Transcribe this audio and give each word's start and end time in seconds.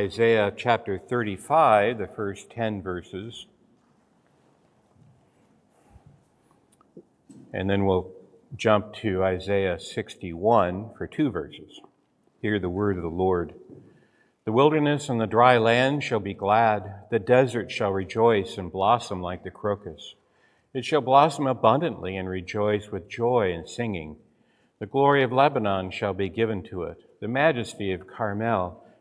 Isaiah 0.00 0.50
chapter 0.56 0.98
35, 0.98 1.98
the 1.98 2.06
first 2.06 2.48
10 2.48 2.80
verses. 2.80 3.44
And 7.52 7.68
then 7.68 7.84
we'll 7.84 8.10
jump 8.56 8.94
to 9.02 9.22
Isaiah 9.22 9.78
61 9.78 10.92
for 10.96 11.06
two 11.06 11.30
verses. 11.30 11.82
Hear 12.40 12.58
the 12.58 12.70
word 12.70 12.96
of 12.96 13.02
the 13.02 13.10
Lord. 13.10 13.52
The 14.46 14.52
wilderness 14.52 15.10
and 15.10 15.20
the 15.20 15.26
dry 15.26 15.58
land 15.58 16.02
shall 16.02 16.18
be 16.18 16.32
glad. 16.32 17.02
The 17.10 17.18
desert 17.18 17.70
shall 17.70 17.92
rejoice 17.92 18.56
and 18.56 18.72
blossom 18.72 19.20
like 19.20 19.44
the 19.44 19.50
crocus. 19.50 20.14
It 20.72 20.86
shall 20.86 21.02
blossom 21.02 21.46
abundantly 21.46 22.16
and 22.16 22.26
rejoice 22.26 22.88
with 22.90 23.10
joy 23.10 23.52
and 23.52 23.68
singing. 23.68 24.16
The 24.78 24.86
glory 24.86 25.22
of 25.22 25.30
Lebanon 25.30 25.90
shall 25.90 26.14
be 26.14 26.30
given 26.30 26.62
to 26.70 26.84
it, 26.84 27.20
the 27.20 27.28
majesty 27.28 27.92
of 27.92 28.06
Carmel 28.06 28.82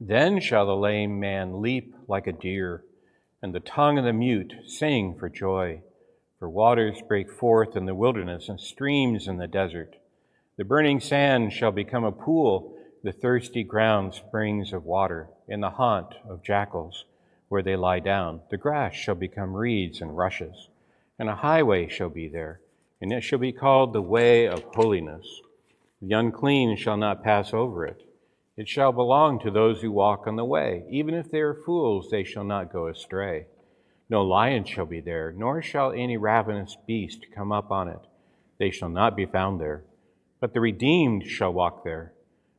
Then 0.00 0.40
shall 0.40 0.66
the 0.66 0.76
lame 0.76 1.20
man 1.20 1.62
leap 1.62 1.94
like 2.08 2.26
a 2.26 2.32
deer, 2.32 2.84
and 3.40 3.54
the 3.54 3.60
tongue 3.60 3.96
of 3.96 4.04
the 4.04 4.12
mute 4.12 4.52
sing 4.66 5.16
for 5.16 5.28
joy. 5.28 5.82
For 6.40 6.50
waters 6.50 7.00
break 7.06 7.30
forth 7.30 7.76
in 7.76 7.86
the 7.86 7.94
wilderness, 7.94 8.48
and 8.48 8.60
streams 8.60 9.28
in 9.28 9.36
the 9.36 9.46
desert. 9.46 9.94
The 10.56 10.64
burning 10.64 10.98
sand 10.98 11.52
shall 11.52 11.70
become 11.70 12.02
a 12.02 12.10
pool, 12.10 12.76
the 13.04 13.12
thirsty 13.12 13.62
ground 13.62 14.14
springs 14.14 14.72
of 14.72 14.84
water, 14.84 15.28
in 15.46 15.60
the 15.60 15.70
haunt 15.70 16.16
of 16.28 16.42
jackals, 16.42 17.04
where 17.48 17.62
they 17.62 17.76
lie 17.76 18.00
down. 18.00 18.40
The 18.50 18.56
grass 18.56 18.94
shall 18.94 19.14
become 19.14 19.54
reeds 19.54 20.00
and 20.00 20.16
rushes, 20.16 20.70
and 21.20 21.28
a 21.28 21.36
highway 21.36 21.88
shall 21.88 22.10
be 22.10 22.26
there, 22.26 22.60
and 23.00 23.12
it 23.12 23.20
shall 23.20 23.38
be 23.38 23.52
called 23.52 23.92
the 23.92 24.02
way 24.02 24.48
of 24.48 24.64
holiness. 24.74 25.40
The 26.02 26.14
unclean 26.14 26.76
shall 26.76 26.96
not 26.96 27.22
pass 27.22 27.54
over 27.54 27.86
it 27.86 28.04
it 28.56 28.68
shall 28.68 28.92
belong 28.92 29.40
to 29.40 29.50
those 29.50 29.80
who 29.80 29.90
walk 29.90 30.26
on 30.26 30.36
the 30.36 30.44
way. 30.44 30.84
Even 30.88 31.14
if 31.14 31.30
they 31.30 31.40
are 31.40 31.54
fools, 31.54 32.08
they 32.10 32.22
shall 32.22 32.44
not 32.44 32.72
go 32.72 32.86
astray. 32.86 33.46
No 34.08 34.22
lion 34.22 34.64
shall 34.64 34.86
be 34.86 35.00
there, 35.00 35.32
nor 35.36 35.60
shall 35.60 35.92
any 35.92 36.16
ravenous 36.16 36.76
beast 36.86 37.26
come 37.34 37.50
up 37.50 37.70
on 37.70 37.88
it. 37.88 38.00
They 38.58 38.70
shall 38.70 38.88
not 38.88 39.16
be 39.16 39.26
found 39.26 39.60
there. 39.60 39.82
But 40.40 40.52
the 40.52 40.60
redeemed 40.60 41.26
shall 41.26 41.52
walk 41.52 41.84
there, 41.84 42.12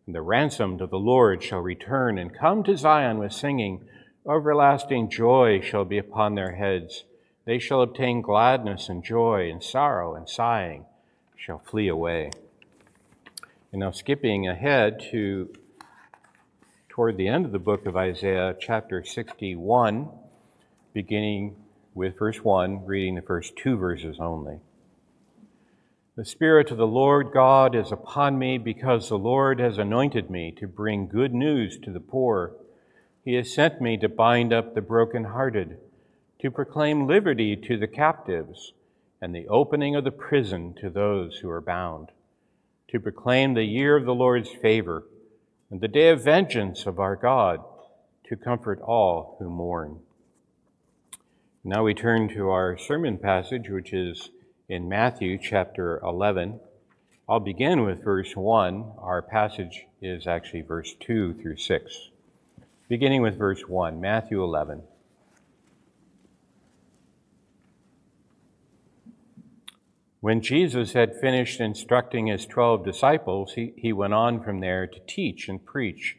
and 0.06 0.14
the 0.14 0.22
ransomed 0.22 0.82
of 0.82 0.90
the 0.90 1.00
Lord 1.00 1.42
shall 1.44 1.60
return 1.60 2.18
and 2.18 2.34
come 2.34 2.64
to 2.64 2.76
Zion 2.76 3.20
with 3.20 3.32
singing. 3.32 3.86
Everlasting 4.28 5.10
joy 5.10 5.62
shall 5.62 5.86
be 5.86 5.98
upon 5.98 6.36
their 6.36 6.56
heads. 6.56 7.06
They 7.46 7.60
shall 7.60 7.82
obtain 7.82 8.22
gladness 8.22 8.90
and 8.90 9.04
joy, 9.04 9.50
and 9.50 9.64
sorrow 9.64 10.16
and 10.16 10.28
sighing 10.28 10.86
shall 11.38 11.60
flee 11.60 11.88
away. 11.88 12.32
And 13.72 13.82
now, 13.82 13.92
skipping 13.92 14.48
ahead 14.48 15.00
to 15.12 15.50
toward 16.96 17.18
the 17.18 17.28
end 17.28 17.46
of 17.46 17.52
the 17.52 17.60
book 17.60 17.86
of 17.86 17.98
Isaiah, 17.98 18.56
chapter 18.58 19.04
61, 19.04 20.08
beginning 20.94 21.58
with 21.94 22.18
verse 22.18 22.38
1, 22.42 22.86
reading 22.86 23.16
the 23.16 23.22
first 23.22 23.58
two 23.58 23.76
verses 23.76 24.16
only. 24.18 24.60
The 26.16 26.24
Spirit 26.24 26.72
of 26.72 26.78
the 26.78 26.88
Lord 26.88 27.34
God 27.34 27.76
is 27.76 27.92
upon 27.92 28.40
me 28.40 28.58
because 28.58 29.10
the 29.10 29.18
Lord 29.18 29.60
has 29.60 29.78
anointed 29.78 30.30
me 30.30 30.54
to 30.58 30.68
bring 30.70 31.10
good 31.10 31.34
news 31.34 31.78
to 31.80 31.92
the 31.92 32.00
poor. 32.00 32.54
He 33.26 33.34
has 33.34 33.54
sent 33.54 33.82
me 33.82 33.98
to 33.98 34.08
bind 34.08 34.54
up 34.54 34.74
the 34.74 34.82
brokenhearted, 34.82 35.78
to 36.40 36.50
proclaim 36.50 37.08
liberty 37.08 37.58
to 37.58 37.76
the 37.76 37.88
captives, 37.88 38.72
and 39.22 39.36
the 39.36 39.50
opening 39.50 39.98
of 39.98 40.06
the 40.06 40.12
prison 40.12 40.74
to 40.80 40.90
those 40.90 41.40
who 41.40 41.50
are 41.50 41.60
bound, 41.60 42.14
to 42.88 43.02
proclaim 43.02 43.54
the 43.54 43.66
year 43.66 43.98
of 43.98 44.06
the 44.06 44.16
Lord's 44.16 44.50
favor 44.50 45.04
and 45.76 45.82
the 45.82 45.90
day 45.90 46.08
of 46.08 46.24
vengeance 46.24 46.86
of 46.86 47.02
our 47.02 47.18
God 47.18 47.62
to 48.24 48.38
comfort 48.38 48.80
all 48.80 49.36
who 49.40 49.50
mourn. 49.50 50.00
Now 51.66 51.84
we 51.84 51.94
turn 51.94 52.30
to 52.30 52.50
our 52.50 52.78
sermon 52.78 53.18
passage, 53.18 53.68
which 53.68 53.92
is 53.92 54.30
in 54.70 54.88
Matthew 54.88 55.38
chapter 55.38 56.00
11. 56.02 56.62
I'll 57.28 57.42
begin 57.42 57.84
with 57.84 58.06
verse 58.06 58.38
1. 58.38 58.94
Our 59.00 59.22
passage 59.22 59.86
is 60.02 60.28
actually 60.28 60.62
verse 60.62 60.96
2 61.02 61.34
through 61.34 61.58
6. 61.58 62.10
Beginning 62.88 63.22
with 63.22 63.38
verse 63.38 63.68
1, 63.68 64.00
Matthew 64.00 64.42
11. 64.42 64.82
When 70.26 70.42
Jesus 70.42 70.94
had 70.94 71.22
finished 71.22 71.60
instructing 71.60 72.26
his 72.26 72.48
twelve 72.48 72.84
disciples, 72.84 73.54
he, 73.54 73.74
he 73.78 73.94
went 73.94 74.16
on 74.16 74.42
from 74.42 74.60
there 74.60 74.88
to 74.88 75.00
teach 75.06 75.48
and 75.48 75.64
preach 75.64 76.18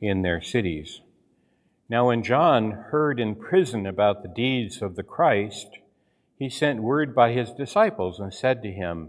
in 0.00 0.22
their 0.22 0.40
cities. 0.40 1.00
Now, 1.88 2.06
when 2.06 2.22
John 2.22 2.70
heard 2.70 3.18
in 3.18 3.34
prison 3.34 3.84
about 3.84 4.22
the 4.22 4.28
deeds 4.28 4.80
of 4.80 4.94
the 4.94 5.02
Christ, 5.02 5.66
he 6.38 6.48
sent 6.48 6.84
word 6.84 7.16
by 7.16 7.32
his 7.32 7.50
disciples 7.50 8.20
and 8.20 8.32
said 8.32 8.62
to 8.62 8.70
him, 8.70 9.08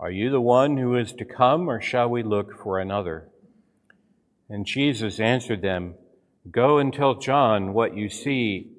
Are 0.00 0.10
you 0.10 0.30
the 0.30 0.40
one 0.40 0.76
who 0.76 0.96
is 0.96 1.12
to 1.12 1.24
come, 1.24 1.70
or 1.70 1.80
shall 1.80 2.08
we 2.08 2.24
look 2.24 2.60
for 2.60 2.80
another? 2.80 3.28
And 4.48 4.66
Jesus 4.66 5.20
answered 5.20 5.62
them, 5.62 5.94
Go 6.50 6.78
and 6.78 6.92
tell 6.92 7.14
John 7.14 7.72
what 7.72 7.96
you 7.96 8.08
see, 8.08 8.72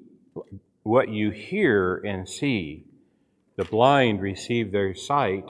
what 0.82 1.08
you 1.08 1.30
hear 1.30 1.96
and 1.96 2.28
see. 2.28 2.84
The 3.56 3.64
blind 3.64 4.22
receive 4.22 4.72
their 4.72 4.94
sight, 4.94 5.44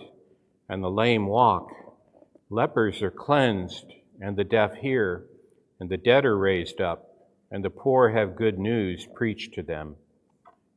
and 0.69 0.83
the 0.83 0.91
lame 0.91 1.27
walk. 1.27 1.71
Lepers 2.51 3.01
are 3.01 3.11
cleansed, 3.11 3.87
and 4.21 4.37
the 4.37 4.45
deaf 4.45 4.75
hear, 4.75 5.25
and 5.79 5.89
the 5.89 5.97
dead 5.97 6.25
are 6.25 6.37
raised 6.37 6.81
up, 6.81 7.09
and 7.51 7.65
the 7.65 7.71
poor 7.71 8.11
have 8.11 8.35
good 8.37 8.59
news 8.59 9.07
preached 9.15 9.55
to 9.55 9.63
them. 9.63 9.97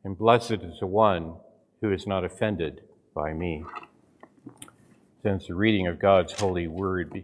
And 0.04 0.18
blessed 0.18 0.62
is 0.64 0.80
the 0.80 0.88
one 0.88 1.36
who 1.82 1.92
is 1.92 2.06
not 2.06 2.24
offended 2.24 2.82
by 3.16 3.34
me. 3.34 3.66
Since 5.24 5.48
the 5.48 5.56
reading 5.56 5.88
of 5.88 5.98
God's 5.98 6.34
holy 6.40 6.68
word, 6.68 7.24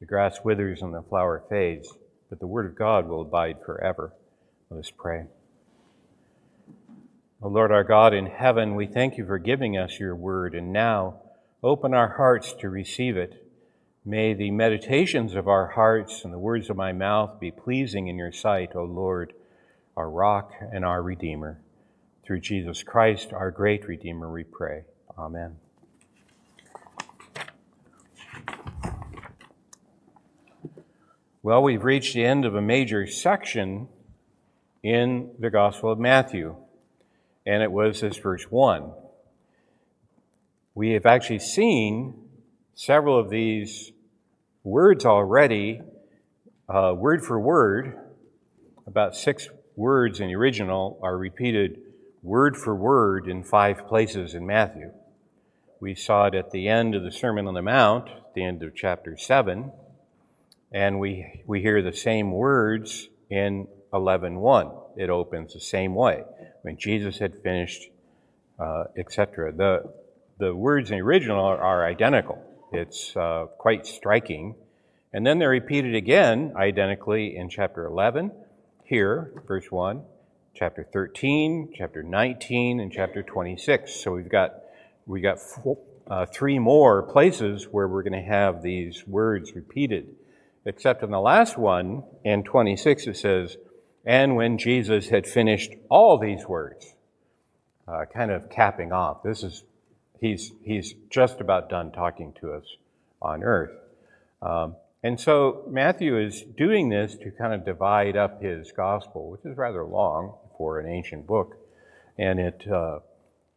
the 0.00 0.06
grass 0.06 0.38
withers 0.42 0.80
and 0.80 0.94
the 0.94 1.02
flower 1.02 1.42
fades, 1.50 1.92
but 2.30 2.40
the 2.40 2.46
word 2.46 2.64
of 2.64 2.74
God 2.74 3.06
will 3.06 3.20
abide 3.20 3.58
forever. 3.66 4.14
Let 4.70 4.80
us 4.80 4.90
pray. 4.90 5.26
O 7.44 7.48
Lord 7.48 7.72
our 7.72 7.82
God 7.82 8.14
in 8.14 8.26
heaven, 8.26 8.76
we 8.76 8.86
thank 8.86 9.18
you 9.18 9.26
for 9.26 9.36
giving 9.36 9.76
us 9.76 9.98
your 9.98 10.14
word, 10.14 10.54
and 10.54 10.72
now 10.72 11.22
open 11.60 11.92
our 11.92 12.10
hearts 12.10 12.52
to 12.60 12.68
receive 12.68 13.16
it. 13.16 13.50
May 14.04 14.32
the 14.32 14.52
meditations 14.52 15.34
of 15.34 15.48
our 15.48 15.66
hearts 15.66 16.22
and 16.22 16.32
the 16.32 16.38
words 16.38 16.70
of 16.70 16.76
my 16.76 16.92
mouth 16.92 17.40
be 17.40 17.50
pleasing 17.50 18.06
in 18.06 18.16
your 18.16 18.30
sight, 18.30 18.76
O 18.76 18.84
Lord, 18.84 19.32
our 19.96 20.08
rock 20.08 20.52
and 20.72 20.84
our 20.84 21.02
Redeemer. 21.02 21.60
Through 22.24 22.42
Jesus 22.42 22.84
Christ, 22.84 23.32
our 23.32 23.50
great 23.50 23.88
Redeemer, 23.88 24.30
we 24.30 24.44
pray. 24.44 24.84
Amen. 25.18 25.56
Well, 31.42 31.64
we've 31.64 31.82
reached 31.82 32.14
the 32.14 32.24
end 32.24 32.44
of 32.44 32.54
a 32.54 32.62
major 32.62 33.04
section 33.08 33.88
in 34.84 35.32
the 35.40 35.50
Gospel 35.50 35.90
of 35.90 35.98
Matthew 35.98 36.54
and 37.46 37.62
it 37.62 37.72
was 37.72 38.00
this 38.00 38.16
verse 38.16 38.44
1. 38.50 38.92
We 40.74 40.90
have 40.92 41.06
actually 41.06 41.40
seen 41.40 42.14
several 42.74 43.18
of 43.18 43.30
these 43.30 43.92
words 44.64 45.04
already, 45.04 45.82
uh, 46.68 46.94
word 46.96 47.24
for 47.24 47.38
word. 47.38 47.98
About 48.86 49.16
six 49.16 49.48
words 49.76 50.20
in 50.20 50.28
the 50.28 50.34
original 50.34 50.98
are 51.02 51.16
repeated 51.16 51.80
word 52.22 52.56
for 52.56 52.74
word 52.74 53.28
in 53.28 53.42
five 53.42 53.86
places 53.86 54.34
in 54.34 54.46
Matthew. 54.46 54.92
We 55.80 55.94
saw 55.94 56.26
it 56.26 56.34
at 56.34 56.52
the 56.52 56.68
end 56.68 56.94
of 56.94 57.02
the 57.02 57.10
Sermon 57.10 57.46
on 57.48 57.54
the 57.54 57.62
Mount, 57.62 58.08
the 58.34 58.44
end 58.44 58.62
of 58.62 58.74
chapter 58.74 59.16
7, 59.16 59.72
and 60.70 61.00
we, 61.00 61.42
we 61.46 61.60
hear 61.60 61.82
the 61.82 61.92
same 61.92 62.30
words 62.30 63.08
in 63.28 63.66
11.1. 63.92 64.78
It 64.96 65.10
opens 65.10 65.54
the 65.54 65.60
same 65.60 65.94
way 65.94 66.22
when 66.62 66.76
Jesus 66.76 67.18
had 67.18 67.42
finished, 67.42 67.88
uh, 68.58 68.84
etc. 68.96 69.52
The, 69.52 69.92
the 70.38 70.54
words 70.54 70.90
in 70.90 70.96
the 70.96 71.02
original 71.02 71.44
are, 71.44 71.58
are 71.58 71.86
identical. 71.86 72.42
It's 72.72 73.16
uh, 73.16 73.46
quite 73.58 73.86
striking. 73.86 74.54
And 75.12 75.26
then 75.26 75.38
they're 75.38 75.50
repeated 75.50 75.94
again 75.94 76.54
identically 76.56 77.36
in 77.36 77.50
chapter 77.50 77.84
11 77.84 78.32
here, 78.84 79.42
verse 79.46 79.70
1, 79.70 80.02
chapter 80.54 80.86
13, 80.90 81.72
chapter 81.76 82.02
19, 82.02 82.80
and 82.80 82.92
chapter 82.92 83.22
26. 83.22 83.94
So 83.94 84.12
we've 84.12 84.28
got, 84.28 84.54
we 85.06 85.20
got 85.20 85.38
four, 85.38 85.78
uh, 86.06 86.26
three 86.26 86.58
more 86.58 87.02
places 87.02 87.68
where 87.70 87.88
we're 87.88 88.02
going 88.02 88.12
to 88.12 88.28
have 88.28 88.62
these 88.62 89.06
words 89.06 89.54
repeated. 89.54 90.14
Except 90.64 91.02
in 91.02 91.10
the 91.10 91.20
last 91.20 91.58
one, 91.58 92.04
in 92.24 92.44
26, 92.44 93.06
it 93.08 93.16
says, 93.16 93.56
And 94.04 94.36
when 94.36 94.58
Jesus 94.58 95.08
had 95.08 95.26
finished 95.26 95.72
all 95.88 96.18
these 96.18 96.46
words, 96.46 96.94
uh, 97.86 98.04
kind 98.12 98.30
of 98.30 98.48
capping 98.50 98.92
off. 98.92 99.22
This 99.22 99.42
is, 99.42 99.64
he's, 100.20 100.52
he's 100.62 100.94
just 101.10 101.40
about 101.40 101.68
done 101.68 101.92
talking 101.92 102.32
to 102.40 102.52
us 102.52 102.64
on 103.20 103.42
earth. 103.42 103.72
Um, 104.40 104.76
and 105.02 105.18
so 105.18 105.64
Matthew 105.68 106.18
is 106.18 106.42
doing 106.42 106.88
this 106.88 107.16
to 107.16 107.30
kind 107.30 107.52
of 107.52 107.64
divide 107.64 108.16
up 108.16 108.40
his 108.40 108.72
gospel, 108.72 109.30
which 109.30 109.44
is 109.44 109.56
rather 109.56 109.84
long 109.84 110.34
for 110.56 110.78
an 110.78 110.88
ancient 110.88 111.26
book, 111.26 111.56
and 112.16 112.38
it 112.38 112.66
uh, 112.68 113.00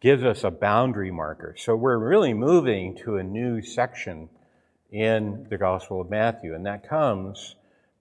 gives 0.01 0.23
us 0.23 0.43
a 0.43 0.49
boundary 0.49 1.11
marker. 1.11 1.55
So 1.57 1.75
we're 1.75 1.97
really 1.99 2.33
moving 2.33 2.97
to 3.03 3.17
a 3.17 3.23
new 3.23 3.61
section 3.61 4.29
in 4.91 5.45
the 5.49 5.57
Gospel 5.57 6.01
of 6.01 6.09
Matthew, 6.09 6.55
and 6.55 6.65
that 6.65 6.87
comes 6.87 7.55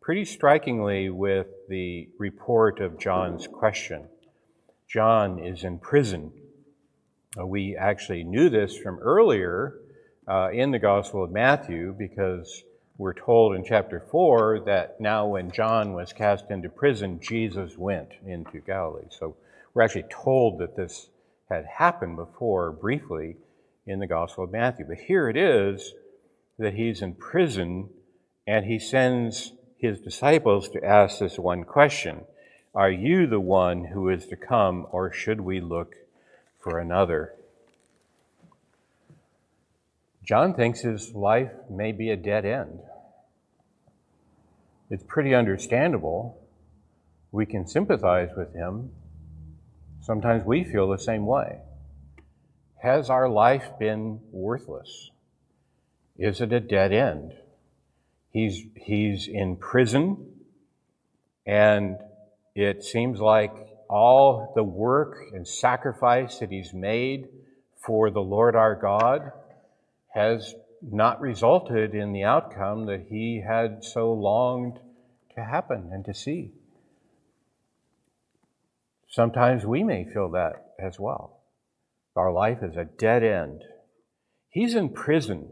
pretty 0.05 0.27
strikingly 0.27 1.09
with 1.09 1.47
the 1.71 2.07
report 2.19 2.79
of 2.79 2.99
John's 2.99 3.47
question. 3.47 4.07
John 4.87 5.39
is 5.39 5.65
in 5.65 5.79
prison. 5.79 6.31
Uh, 7.41 7.47
we 7.47 7.75
actually 7.75 8.23
knew 8.23 8.51
this 8.51 8.77
from 8.77 8.99
earlier 8.99 9.81
uh, 10.29 10.51
in 10.53 10.73
the 10.73 10.79
Gospel 10.79 11.25
of 11.25 11.31
Matthew 11.31 11.95
because 11.99 12.65
we're 12.99 13.15
told 13.15 13.57
in 13.57 13.65
chapter 13.65 13.99
4 14.11 14.65
that 14.67 15.01
now 15.01 15.27
when 15.27 15.51
John 15.51 15.95
was 15.95 16.13
cast 16.13 16.51
into 16.51 16.69
prison, 16.69 17.19
Jesus 17.23 17.79
went 17.79 18.11
into 18.27 18.61
Galilee. 18.61 19.07
So 19.09 19.37
we're 19.73 19.85
actually 19.85 20.05
told 20.11 20.59
that 20.59 20.77
this 20.77 21.09
had 21.49 21.65
happened 21.65 22.17
before 22.17 22.73
briefly 22.73 23.37
in 23.87 24.01
the 24.01 24.07
Gospel 24.07 24.45
of 24.45 24.53
Matthew. 24.53 24.85
But 24.87 24.99
here 24.99 25.31
it 25.31 25.37
is 25.39 25.95
that 26.59 26.75
he's 26.75 27.01
in 27.01 27.15
prison 27.15 27.89
and 28.47 28.67
he 28.67 28.79
sends 28.79 29.55
his 29.79 30.01
disciples 30.01 30.69
to 30.71 30.85
ask 30.85 31.19
this 31.19 31.39
one 31.39 31.65
question 31.65 32.25
Are 32.75 32.91
you 32.91 33.27
the 33.27 33.41
one 33.41 33.87
who 33.87 34.09
is 34.09 34.27
to 34.27 34.37
come, 34.37 34.87
or 34.91 35.13
should 35.13 35.41
we 35.41 35.61
look 35.61 35.95
for 36.61 36.79
another? 36.79 37.35
John 40.25 40.55
thinks 40.55 40.81
his 40.81 41.15
life 41.15 41.53
may 41.69 41.93
be 41.93 42.11
a 42.11 42.17
dead 42.17 42.47
end. 42.47 42.81
It's 44.91 45.05
pretty 45.07 45.35
understandable. 45.35 46.41
We 47.31 47.47
can 47.47 47.67
sympathize 47.67 48.31
with 48.37 48.55
him. 48.55 48.93
Sometimes 50.01 50.45
we 50.45 50.65
feel 50.65 50.89
the 50.89 50.99
same 50.99 51.27
way. 51.27 51.59
Has 52.83 53.11
our 53.11 53.29
life 53.29 53.71
been 53.79 54.21
worthless? 54.31 55.11
Is 56.17 56.41
it 56.41 56.53
a 56.53 56.61
dead 56.61 56.93
end? 56.93 57.33
He's, 58.35 58.65
he's 58.75 59.29
in 59.29 59.57
prison, 59.57 60.27
and 61.47 61.99
it 62.57 62.83
seems 62.83 63.21
like 63.21 63.55
all 63.89 64.53
the 64.57 64.65
work 64.65 65.19
and 65.33 65.47
sacrifice 65.47 66.41
that 66.41 66.51
he's 66.51 66.75
made 66.75 67.29
for 67.87 68.11
the 68.11 68.21
Lord 68.21 68.57
our 68.57 68.75
God 68.75 69.31
has 70.09 70.53
not 70.83 71.21
resulted 71.21 71.95
in 71.95 72.13
the 72.13 72.25
outcome 72.25 72.87
that 72.87 73.07
he 73.09 73.41
had 73.41 73.85
so 73.85 74.13
longed 74.13 74.81
to 75.37 75.45
happen 75.45 75.91
and 75.93 76.05
to 76.05 76.13
see. 76.13 76.51
Sometimes 79.09 79.65
we 79.65 79.85
may 79.85 80.05
feel 80.05 80.31
that 80.31 80.73
as 80.77 80.99
well. 80.99 81.39
Our 82.17 82.33
life 82.33 82.65
is 82.65 82.77
a 82.77 82.85
dead 82.85 83.23
end. 83.23 83.63
He's 84.49 84.75
in 84.75 84.89
prison. 84.89 85.51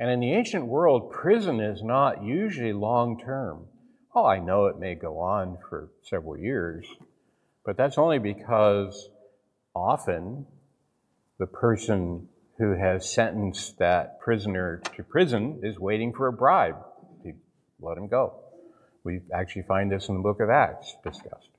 And 0.00 0.10
in 0.10 0.20
the 0.20 0.32
ancient 0.32 0.64
world, 0.64 1.10
prison 1.10 1.60
is 1.60 1.82
not 1.82 2.24
usually 2.24 2.72
long 2.72 3.20
term. 3.20 3.66
Oh, 4.14 4.24
I 4.24 4.38
know 4.38 4.66
it 4.66 4.78
may 4.78 4.94
go 4.94 5.18
on 5.18 5.58
for 5.68 5.90
several 6.02 6.38
years, 6.38 6.86
but 7.66 7.76
that's 7.76 7.98
only 7.98 8.18
because 8.18 9.10
often 9.74 10.46
the 11.38 11.46
person 11.46 12.28
who 12.58 12.72
has 12.72 13.12
sentenced 13.12 13.78
that 13.78 14.18
prisoner 14.20 14.80
to 14.96 15.02
prison 15.02 15.60
is 15.62 15.78
waiting 15.78 16.14
for 16.14 16.28
a 16.28 16.32
bribe 16.32 16.76
to 17.22 17.32
let 17.78 17.98
him 17.98 18.08
go. 18.08 18.40
We 19.04 19.20
actually 19.34 19.62
find 19.62 19.92
this 19.92 20.08
in 20.08 20.14
the 20.14 20.22
book 20.22 20.40
of 20.40 20.48
Acts 20.48 20.96
discussed. 21.04 21.50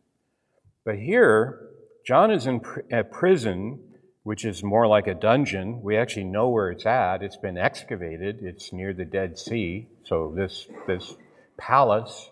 But 0.83 0.95
here, 0.95 1.69
John 2.07 2.31
is 2.31 2.47
in 2.47 2.59
pr- 2.59 2.81
prison, 3.11 3.81
which 4.23 4.45
is 4.45 4.63
more 4.63 4.87
like 4.87 5.07
a 5.07 5.13
dungeon. 5.13 5.81
We 5.81 5.97
actually 5.97 6.25
know 6.25 6.49
where 6.49 6.69
it's 6.69 6.85
at. 6.85 7.23
It's 7.23 7.37
been 7.37 7.57
excavated. 7.57 8.39
It's 8.41 8.71
near 8.71 8.93
the 8.93 9.05
Dead 9.05 9.37
Sea. 9.37 9.87
So 10.03 10.33
this 10.35 10.67
this 10.87 11.15
palace 11.57 12.29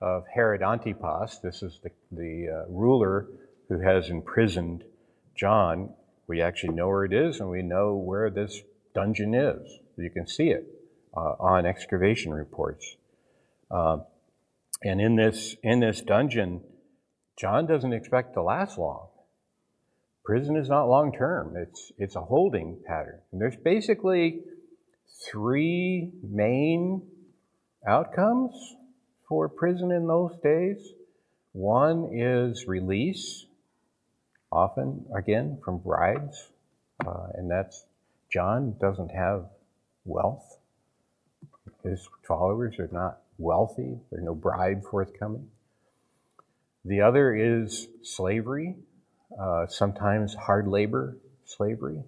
of 0.00 0.24
Herod 0.34 0.62
Antipas, 0.62 1.38
this 1.38 1.62
is 1.62 1.78
the 1.82 1.90
the 2.12 2.48
uh, 2.48 2.70
ruler 2.70 3.26
who 3.68 3.80
has 3.80 4.10
imprisoned 4.10 4.84
John, 5.36 5.94
we 6.26 6.42
actually 6.42 6.74
know 6.74 6.88
where 6.88 7.04
it 7.04 7.12
is, 7.12 7.40
and 7.40 7.48
we 7.48 7.62
know 7.62 7.94
where 7.94 8.30
this 8.30 8.60
dungeon 8.94 9.34
is. 9.34 9.78
You 9.96 10.10
can 10.10 10.26
see 10.26 10.50
it 10.50 10.66
uh, 11.16 11.34
on 11.40 11.66
excavation 11.66 12.32
reports. 12.32 12.96
Uh, 13.70 13.98
and 14.82 15.00
in 15.00 15.16
this 15.16 15.56
in 15.62 15.80
this 15.80 16.00
dungeon, 16.02 16.62
John 17.38 17.66
doesn't 17.66 17.92
expect 17.92 18.34
to 18.34 18.42
last 18.42 18.78
long. 18.78 19.08
Prison 20.24 20.56
is 20.56 20.68
not 20.68 20.84
long 20.84 21.12
term. 21.12 21.56
It's 21.56 21.92
it's 21.98 22.16
a 22.16 22.20
holding 22.20 22.78
pattern. 22.86 23.20
And 23.32 23.40
there's 23.40 23.56
basically 23.56 24.40
three 25.30 26.12
main 26.22 27.02
outcomes 27.86 28.54
for 29.28 29.48
prison 29.48 29.90
in 29.90 30.06
those 30.06 30.36
days. 30.42 30.92
One 31.52 32.10
is 32.12 32.66
release, 32.66 33.46
often, 34.52 35.06
again, 35.16 35.58
from 35.64 35.78
bribes. 35.78 36.50
Uh, 37.04 37.28
and 37.34 37.50
that's 37.50 37.86
John 38.32 38.76
doesn't 38.80 39.10
have 39.10 39.46
wealth. 40.04 40.58
His 41.82 42.08
followers 42.26 42.78
are 42.78 42.90
not 42.92 43.22
wealthy, 43.38 43.98
there's 44.10 44.24
no 44.24 44.34
bribe 44.34 44.82
forthcoming. 44.90 45.48
The 46.84 47.00
other 47.00 47.34
is 47.34 47.88
slavery, 48.02 48.76
uh, 49.38 49.66
sometimes 49.66 50.34
hard 50.34 50.66
labor 50.66 51.16
slavery, 51.44 52.02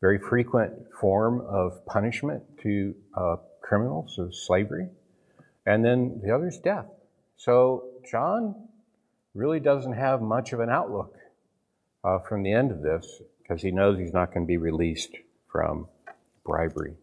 very 0.00 0.18
frequent 0.18 0.72
form 1.00 1.40
of 1.40 1.84
punishment 1.86 2.42
to 2.62 2.94
uh, 3.16 3.36
criminals 3.62 4.18
of 4.18 4.34
slavery. 4.34 4.88
And 5.64 5.84
then 5.84 6.20
the 6.22 6.34
other 6.34 6.48
is 6.48 6.58
death. 6.58 6.86
So 7.36 7.84
John 8.08 8.54
really 9.34 9.60
doesn't 9.60 9.94
have 9.94 10.22
much 10.22 10.52
of 10.52 10.60
an 10.60 10.70
outlook 10.70 11.16
uh, 12.04 12.18
from 12.20 12.42
the 12.42 12.52
end 12.52 12.70
of 12.70 12.82
this 12.82 13.20
because 13.42 13.62
he 13.62 13.70
knows 13.70 13.98
he's 13.98 14.12
not 14.12 14.32
going 14.32 14.46
to 14.46 14.48
be 14.48 14.56
released 14.56 15.16
from 15.50 15.88
bribery. 16.44 16.94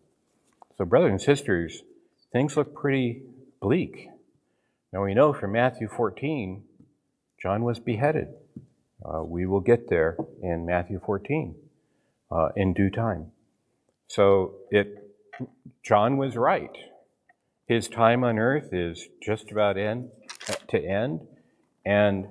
So, 0.77 0.85
brothers 0.85 1.11
and 1.11 1.21
sisters, 1.21 1.83
things 2.31 2.57
look 2.57 2.73
pretty 2.73 3.21
bleak. 3.61 4.09
Now, 4.91 5.03
we 5.03 5.13
know 5.13 5.33
from 5.33 5.51
Matthew 5.51 5.87
14, 5.87 6.63
John 7.41 7.63
was 7.63 7.79
beheaded. 7.79 8.29
Uh, 9.03 9.23
we 9.23 9.45
will 9.45 9.59
get 9.59 9.89
there 9.89 10.17
in 10.41 10.65
Matthew 10.65 10.99
14 11.05 11.55
uh, 12.31 12.49
in 12.55 12.73
due 12.73 12.89
time. 12.89 13.31
So, 14.07 14.55
it, 14.69 15.13
John 15.83 16.17
was 16.17 16.35
right. 16.35 16.75
His 17.67 17.87
time 17.87 18.23
on 18.23 18.37
earth 18.37 18.69
is 18.73 19.07
just 19.21 19.51
about 19.51 19.77
end, 19.77 20.09
to 20.67 20.77
end, 20.77 21.21
and 21.85 22.27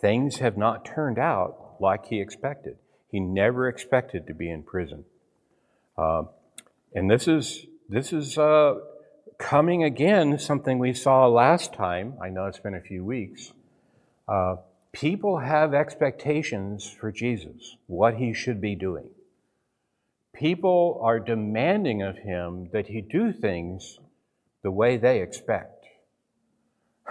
things 0.00 0.36
have 0.36 0.56
not 0.56 0.84
turned 0.84 1.18
out 1.18 1.76
like 1.80 2.06
he 2.06 2.20
expected. 2.20 2.76
He 3.10 3.20
never 3.20 3.68
expected 3.68 4.26
to 4.26 4.34
be 4.34 4.50
in 4.50 4.62
prison. 4.62 5.04
Uh, 5.98 6.24
and 6.94 7.10
this 7.10 7.28
is, 7.28 7.66
this 7.88 8.12
is 8.12 8.38
uh, 8.38 8.74
coming 9.38 9.82
again, 9.84 10.38
something 10.38 10.78
we 10.78 10.92
saw 10.92 11.26
last 11.26 11.74
time. 11.74 12.14
I 12.22 12.28
know 12.28 12.46
it's 12.46 12.60
been 12.60 12.74
a 12.74 12.80
few 12.80 13.04
weeks. 13.04 13.52
Uh, 14.28 14.56
people 14.92 15.38
have 15.38 15.72
expectations 15.74 16.94
for 17.00 17.12
Jesus, 17.12 17.76
what 17.86 18.16
he 18.16 18.34
should 18.34 18.60
be 18.60 18.74
doing. 18.74 19.10
People 20.32 21.00
are 21.02 21.20
demanding 21.20 22.02
of 22.02 22.18
him 22.18 22.70
that 22.72 22.88
he 22.88 23.00
do 23.00 23.32
things 23.32 23.98
the 24.62 24.70
way 24.70 24.96
they 24.96 25.20
expect. 25.20 25.86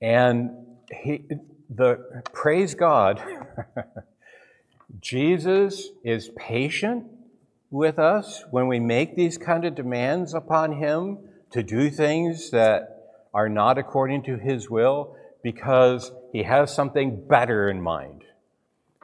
and 0.00 0.50
he, 0.90 1.24
the 1.68 2.22
praise 2.32 2.74
God, 2.74 3.22
Jesus 5.00 5.88
is 6.04 6.30
patient 6.36 7.06
with 7.70 7.98
us 7.98 8.44
when 8.50 8.68
we 8.68 8.78
make 8.78 9.16
these 9.16 9.36
kind 9.36 9.64
of 9.64 9.74
demands 9.74 10.32
upon 10.32 10.72
him 10.72 11.18
to 11.50 11.62
do 11.62 11.90
things 11.90 12.50
that 12.50 12.95
are 13.36 13.50
not 13.50 13.76
according 13.76 14.22
to 14.22 14.38
his 14.38 14.70
will 14.70 15.14
because 15.42 16.10
he 16.32 16.42
has 16.42 16.74
something 16.74 17.22
better 17.28 17.68
in 17.68 17.82
mind, 17.82 18.24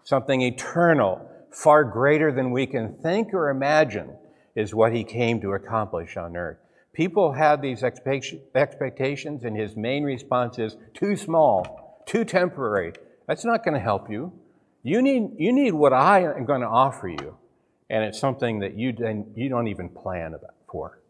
something 0.05 0.41
eternal, 0.41 1.21
far 1.51 1.85
greater 1.85 2.33
than 2.33 2.51
we 2.51 2.67
can 2.67 2.95
think 3.03 3.35
or 3.35 3.51
imagine, 3.51 4.17
is 4.57 4.75
what 4.75 4.95
he 4.95 5.05
came 5.05 5.39
to 5.39 5.53
accomplish 5.53 6.17
on 6.17 6.35
earth. 6.35 6.57
People 6.95 7.33
have 7.33 7.61
these 7.61 7.85
expectations, 7.85 9.45
and 9.45 9.55
his 9.55 9.77
main 9.77 10.03
response 10.03 10.59
is 10.59 10.79
too 10.95 11.15
small, 11.15 12.03
too 12.07 12.25
temporary. 12.25 12.95
That's 13.29 13.45
not 13.45 13.63
going 13.63 13.75
to 13.75 13.81
help 13.81 14.11
you. 14.11 14.33
You 14.83 15.03
need, 15.03 15.33
you 15.37 15.53
need 15.53 15.75
what 15.75 15.93
I 15.93 16.23
am 16.23 16.47
going 16.47 16.63
to 16.63 16.67
offer 16.67 17.09
you, 17.09 17.37
and 17.91 18.03
it's 18.03 18.19
something 18.19 18.61
that 18.61 18.79
you, 18.79 18.95
you 19.35 19.51
don't 19.51 19.69
even 19.69 19.91
plan 19.91 20.35
for. 20.71 21.02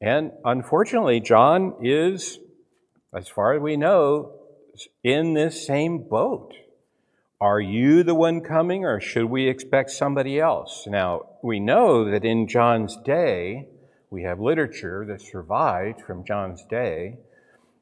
And 0.00 0.32
unfortunately, 0.44 1.20
John 1.20 1.74
is, 1.82 2.38
as 3.14 3.28
far 3.28 3.54
as 3.54 3.60
we 3.60 3.76
know, 3.76 4.32
in 5.04 5.34
this 5.34 5.66
same 5.66 6.08
boat. 6.08 6.54
Are 7.40 7.60
you 7.60 8.02
the 8.02 8.14
one 8.14 8.42
coming, 8.42 8.84
or 8.84 9.00
should 9.00 9.26
we 9.26 9.48
expect 9.48 9.90
somebody 9.90 10.38
else? 10.38 10.86
Now, 10.86 11.26
we 11.42 11.58
know 11.58 12.10
that 12.10 12.24
in 12.24 12.48
John's 12.48 12.96
day, 12.96 13.68
we 14.10 14.22
have 14.22 14.40
literature 14.40 15.06
that 15.06 15.22
survived 15.22 16.02
from 16.02 16.24
John's 16.24 16.62
day 16.68 17.18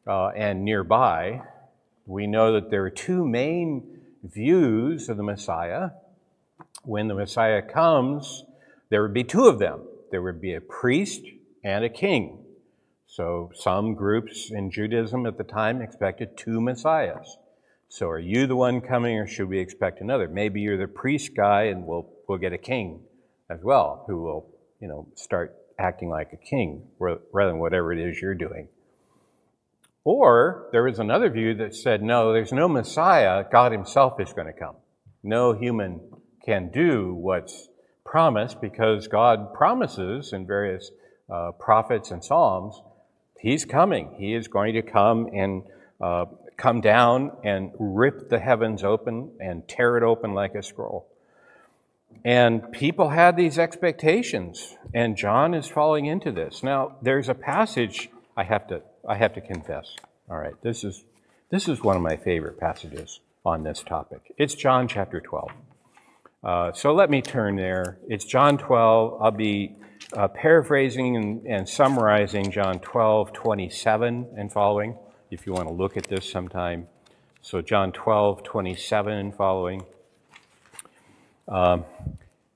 uh, 0.06 0.28
and 0.28 0.64
nearby. 0.64 1.42
We 2.06 2.26
know 2.26 2.52
that 2.52 2.70
there 2.70 2.84
are 2.84 2.90
two 2.90 3.26
main 3.26 4.00
views 4.22 5.08
of 5.08 5.16
the 5.16 5.22
Messiah. 5.22 5.90
When 6.84 7.08
the 7.08 7.14
Messiah 7.14 7.62
comes, 7.62 8.44
there 8.90 9.02
would 9.02 9.14
be 9.14 9.24
two 9.24 9.46
of 9.46 9.58
them 9.58 9.82
there 10.10 10.22
would 10.22 10.40
be 10.40 10.54
a 10.54 10.60
priest 10.60 11.22
and 11.64 11.84
a 11.84 11.88
king. 11.88 12.44
So 13.06 13.50
some 13.54 13.94
groups 13.94 14.50
in 14.50 14.70
Judaism 14.70 15.26
at 15.26 15.38
the 15.38 15.44
time 15.44 15.80
expected 15.80 16.36
two 16.36 16.60
messiahs. 16.60 17.38
So 17.88 18.08
are 18.08 18.18
you 18.18 18.46
the 18.46 18.56
one 18.56 18.80
coming 18.80 19.16
or 19.16 19.26
should 19.26 19.48
we 19.48 19.58
expect 19.58 20.00
another? 20.00 20.28
Maybe 20.28 20.60
you're 20.60 20.76
the 20.76 20.86
priest 20.86 21.34
guy 21.34 21.64
and 21.64 21.86
we'll, 21.86 22.08
we'll 22.28 22.38
get 22.38 22.52
a 22.52 22.58
king 22.58 23.00
as 23.50 23.60
well 23.62 24.04
who 24.06 24.22
will, 24.22 24.54
you 24.80 24.88
know, 24.88 25.08
start 25.14 25.56
acting 25.78 26.10
like 26.10 26.32
a 26.32 26.36
king 26.36 26.82
rather 26.98 27.50
than 27.50 27.58
whatever 27.58 27.92
it 27.92 27.98
is 27.98 28.20
you're 28.20 28.34
doing. 28.34 28.68
Or 30.04 30.68
there 30.72 30.84
was 30.84 30.98
another 30.98 31.30
view 31.30 31.54
that 31.54 31.74
said, 31.74 32.02
no, 32.02 32.32
there's 32.32 32.52
no 32.52 32.68
Messiah. 32.68 33.44
God 33.50 33.72
Himself 33.72 34.20
is 34.20 34.32
going 34.32 34.46
to 34.46 34.52
come. 34.52 34.76
No 35.22 35.52
human 35.52 36.00
can 36.44 36.70
do 36.70 37.14
what's 37.14 37.68
promised 38.04 38.60
because 38.60 39.06
God 39.08 39.52
promises 39.52 40.32
in 40.32 40.46
various 40.46 40.90
uh, 41.30 41.52
prophets 41.52 42.10
and 42.10 42.24
Psalms, 42.24 42.80
He's 43.38 43.64
coming. 43.64 44.16
He 44.18 44.34
is 44.34 44.48
going 44.48 44.74
to 44.74 44.82
come 44.82 45.28
and 45.32 45.62
uh, 46.00 46.26
come 46.56 46.80
down 46.80 47.32
and 47.44 47.70
rip 47.78 48.28
the 48.28 48.40
heavens 48.40 48.82
open 48.82 49.30
and 49.40 49.66
tear 49.68 49.96
it 49.96 50.02
open 50.02 50.34
like 50.34 50.54
a 50.54 50.62
scroll. 50.62 51.06
And 52.24 52.72
people 52.72 53.10
had 53.10 53.36
these 53.36 53.58
expectations, 53.58 54.76
and 54.92 55.16
John 55.16 55.54
is 55.54 55.68
falling 55.68 56.06
into 56.06 56.32
this. 56.32 56.64
Now, 56.64 56.96
there's 57.00 57.28
a 57.28 57.34
passage 57.34 58.10
I 58.36 58.42
have 58.42 58.66
to 58.68 58.82
I 59.08 59.14
have 59.14 59.34
to 59.34 59.40
confess. 59.40 59.94
All 60.28 60.36
right, 60.36 60.60
this 60.62 60.82
is 60.82 61.04
this 61.50 61.68
is 61.68 61.82
one 61.82 61.96
of 61.96 62.02
my 62.02 62.16
favorite 62.16 62.58
passages 62.58 63.20
on 63.46 63.62
this 63.62 63.82
topic. 63.82 64.34
It's 64.36 64.54
John 64.54 64.88
chapter 64.88 65.20
12. 65.20 65.50
Uh, 66.42 66.72
so 66.72 66.94
let 66.94 67.10
me 67.10 67.20
turn 67.20 67.56
there. 67.56 67.98
It's 68.06 68.24
John 68.24 68.58
12. 68.58 69.20
I'll 69.20 69.30
be 69.32 69.74
uh, 70.12 70.28
paraphrasing 70.28 71.16
and, 71.16 71.46
and, 71.46 71.68
summarizing 71.68 72.50
John 72.52 72.78
12, 72.78 73.32
27 73.32 74.28
and 74.36 74.52
following, 74.52 74.96
if 75.30 75.46
you 75.46 75.52
want 75.52 75.66
to 75.66 75.74
look 75.74 75.96
at 75.96 76.04
this 76.04 76.30
sometime. 76.30 76.86
So 77.42 77.60
John 77.60 77.90
12, 77.90 78.44
27 78.44 79.12
and 79.12 79.34
following. 79.34 79.84
Um, 81.48 81.84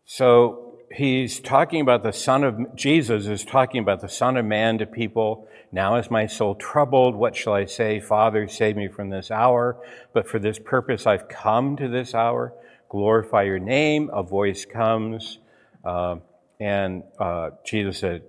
so 0.04 0.78
he's 0.94 1.40
talking 1.40 1.80
about 1.80 2.04
the 2.04 2.12
Son 2.12 2.44
of 2.44 2.76
Jesus 2.76 3.26
is 3.26 3.44
talking 3.44 3.80
about 3.80 4.00
the 4.00 4.08
Son 4.08 4.36
of 4.36 4.44
Man 4.44 4.78
to 4.78 4.86
people. 4.86 5.48
Now 5.72 5.96
is 5.96 6.10
my 6.10 6.26
soul 6.26 6.54
troubled. 6.54 7.16
What 7.16 7.34
shall 7.34 7.54
I 7.54 7.64
say? 7.64 7.98
Father, 7.98 8.46
save 8.46 8.76
me 8.76 8.86
from 8.86 9.10
this 9.10 9.30
hour. 9.30 9.76
But 10.12 10.28
for 10.28 10.38
this 10.38 10.58
purpose 10.58 11.06
I've 11.06 11.28
come 11.28 11.76
to 11.78 11.88
this 11.88 12.14
hour. 12.14 12.54
Glorify 12.92 13.44
your 13.44 13.58
name. 13.58 14.10
A 14.12 14.22
voice 14.22 14.66
comes. 14.66 15.38
Uh, 15.82 16.16
and 16.60 17.02
uh, 17.18 17.48
Jesus 17.64 17.96
said, 17.96 18.22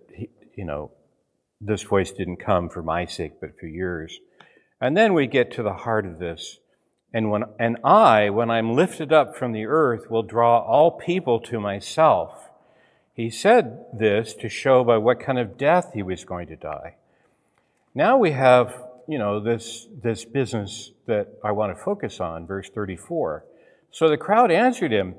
you 0.55 0.63
know, 0.63 0.91
this 1.60 1.84
voice 1.84 2.13
didn't 2.13 2.38
come 2.38 2.70
for 2.70 2.82
my 2.82 3.05
sake, 3.05 3.41
but 3.41 3.60
for 3.60 3.67
yours. 3.67 4.22
And 4.79 4.96
then 4.96 5.13
we 5.13 5.27
get 5.27 5.51
to 5.55 5.63
the 5.63 5.74
heart 5.74 6.05
of 6.05 6.17
this. 6.17 6.60
And 7.13 7.29
when 7.29 7.43
and 7.60 7.75
I, 7.84 8.29
when 8.29 8.50
I'm 8.50 8.74
lifted 8.74 9.12
up 9.12 9.36
from 9.36 9.51
the 9.51 9.65
earth, 9.65 10.10
will 10.10 10.24
draw 10.24 10.60
all 10.60 10.91
people 10.91 11.41
to 11.41 11.60
myself. 11.60 12.50
He 13.13 13.29
said 13.29 13.86
this 13.93 14.34
to 14.36 14.48
show 14.48 14.86
by 14.86 14.96
what 14.96 15.20
kind 15.20 15.39
of 15.39 15.58
death 15.58 15.91
he 15.93 16.03
was 16.03 16.24
going 16.24 16.48
to 16.48 16.55
die. 16.55 16.96
Now 17.93 18.17
we 18.17 18.32
have, 18.32 18.82
you 19.10 19.17
know, 19.17 19.41
this 19.41 19.88
this 20.01 20.24
business 20.24 20.91
that 21.05 21.34
I 21.43 21.51
want 21.51 21.77
to 21.77 21.84
focus 21.84 22.22
on, 22.22 22.48
verse 22.48 22.70
34. 22.70 23.43
So 23.94 24.10
the 24.10 24.18
crowd 24.18 24.52
answered 24.52 24.92
him, 24.92 25.16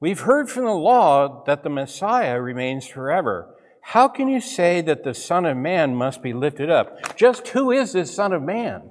We've 0.00 0.20
heard 0.20 0.50
from 0.50 0.64
the 0.64 0.72
law 0.72 1.44
that 1.44 1.62
the 1.62 1.70
Messiah 1.70 2.40
remains 2.40 2.86
forever. 2.86 3.54
How 3.80 4.08
can 4.08 4.28
you 4.28 4.40
say 4.40 4.80
that 4.80 5.04
the 5.04 5.14
Son 5.14 5.44
of 5.44 5.56
Man 5.56 5.94
must 5.94 6.22
be 6.22 6.32
lifted 6.32 6.70
up? 6.70 7.16
Just 7.16 7.48
who 7.48 7.70
is 7.70 7.92
this 7.92 8.12
Son 8.12 8.32
of 8.32 8.42
Man? 8.42 8.90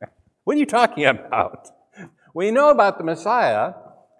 What 0.44 0.54
are 0.54 0.60
you 0.60 0.66
talking 0.66 1.04
about? 1.04 1.70
We 2.32 2.52
know 2.52 2.70
about 2.70 2.98
the 2.98 3.04
Messiah. 3.04 3.72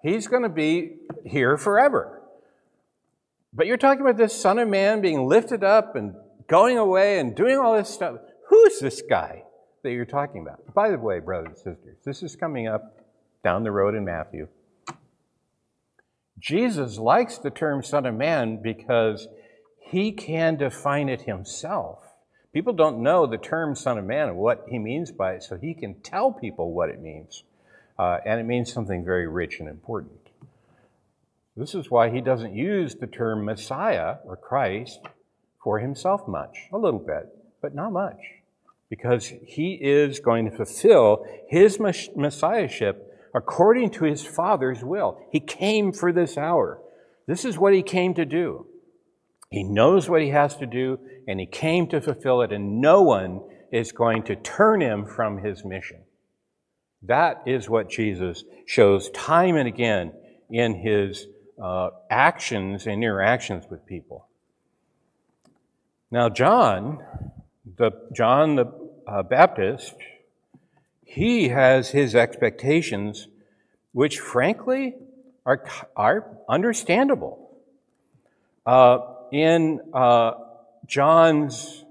He's 0.03 0.27
going 0.27 0.43
to 0.43 0.49
be 0.49 0.97
here 1.25 1.55
forever. 1.55 2.21
But 3.53 3.65
you're 3.65 3.77
talking 3.77 4.01
about 4.01 4.17
this 4.17 4.35
Son 4.35 4.59
of 4.59 4.67
Man 4.67 4.99
being 4.99 5.25
lifted 5.25 5.63
up 5.63 5.95
and 5.95 6.15
going 6.47 6.77
away 6.77 7.19
and 7.19 7.33
doing 7.33 7.57
all 7.57 7.77
this 7.77 7.87
stuff. 7.87 8.17
Who's 8.49 8.79
this 8.79 9.01
guy 9.01 9.43
that 9.83 9.91
you're 9.91 10.05
talking 10.05 10.41
about? 10.41 10.73
By 10.73 10.89
the 10.89 10.97
way, 10.97 11.19
brothers 11.19 11.47
and 11.65 11.75
sisters, 11.75 11.97
this 12.03 12.23
is 12.23 12.35
coming 12.35 12.67
up 12.67 12.99
down 13.43 13.63
the 13.63 13.71
road 13.71 13.95
in 13.95 14.05
Matthew. 14.05 14.47
Jesus 16.39 16.97
likes 16.97 17.37
the 17.37 17.49
term 17.49 17.83
Son 17.83 18.05
of 18.05 18.15
Man 18.15 18.61
because 18.61 19.27
he 19.79 20.11
can 20.11 20.55
define 20.55 21.09
it 21.09 21.21
himself. 21.21 21.99
People 22.53 22.73
don't 22.73 23.01
know 23.01 23.25
the 23.25 23.37
term 23.37 23.75
Son 23.75 23.97
of 23.97 24.05
Man 24.05 24.29
and 24.29 24.37
what 24.37 24.65
he 24.69 24.79
means 24.79 25.11
by 25.11 25.33
it, 25.33 25.43
so 25.43 25.57
he 25.57 25.73
can 25.73 25.95
tell 26.01 26.31
people 26.31 26.73
what 26.73 26.89
it 26.89 27.01
means. 27.01 27.43
Uh, 27.97 28.17
and 28.25 28.39
it 28.39 28.45
means 28.45 28.71
something 28.71 29.03
very 29.03 29.27
rich 29.27 29.59
and 29.59 29.67
important. 29.67 30.29
This 31.55 31.73
is 31.73 31.89
why 31.89 32.11
he 32.11 32.21
doesn't 32.21 32.55
use 32.55 32.95
the 32.95 33.07
term 33.07 33.43
Messiah 33.43 34.17
or 34.23 34.37
Christ 34.37 34.99
for 35.63 35.79
himself 35.79 36.27
much. 36.27 36.67
A 36.71 36.77
little 36.77 36.99
bit, 36.99 37.27
but 37.61 37.73
not 37.73 37.91
much. 37.91 38.36
Because 38.89 39.33
he 39.45 39.77
is 39.81 40.19
going 40.19 40.49
to 40.49 40.55
fulfill 40.55 41.25
his 41.47 41.79
messiahship 41.79 43.03
according 43.35 43.91
to 43.91 44.05
his 44.05 44.25
Father's 44.25 44.83
will. 44.83 45.19
He 45.31 45.39
came 45.39 45.91
for 45.91 46.11
this 46.11 46.37
hour. 46.37 46.81
This 47.27 47.43
is 47.43 47.57
what 47.57 47.73
he 47.73 47.83
came 47.83 48.13
to 48.13 48.25
do. 48.25 48.65
He 49.49 49.63
knows 49.63 50.09
what 50.09 50.21
he 50.21 50.29
has 50.29 50.55
to 50.57 50.65
do, 50.65 50.99
and 51.27 51.39
he 51.39 51.45
came 51.45 51.87
to 51.87 52.01
fulfill 52.01 52.41
it, 52.41 52.51
and 52.51 52.81
no 52.81 53.01
one 53.01 53.41
is 53.71 53.91
going 53.91 54.23
to 54.23 54.35
turn 54.35 54.81
him 54.81 55.05
from 55.05 55.37
his 55.37 55.63
mission. 55.63 56.01
That 57.03 57.43
is 57.45 57.69
what 57.69 57.89
Jesus 57.89 58.43
shows 58.65 59.09
time 59.11 59.55
and 59.55 59.67
again 59.67 60.13
in 60.49 60.75
his 60.75 61.27
uh, 61.61 61.89
actions 62.09 62.87
and 62.87 63.03
interactions 63.03 63.65
with 63.69 63.85
people. 63.85 64.27
Now, 66.11 66.29
John, 66.29 67.03
the 67.77 67.91
John 68.13 68.55
the 68.55 68.65
uh, 69.07 69.23
Baptist, 69.23 69.95
he 71.05 71.49
has 71.49 71.91
his 71.91 72.13
expectations, 72.13 73.27
which 73.93 74.19
frankly 74.19 74.95
are, 75.45 75.63
are 75.95 76.37
understandable. 76.49 77.57
Uh, 78.65 78.99
in 79.31 79.79
uh, 79.93 80.33
John's 80.85 81.85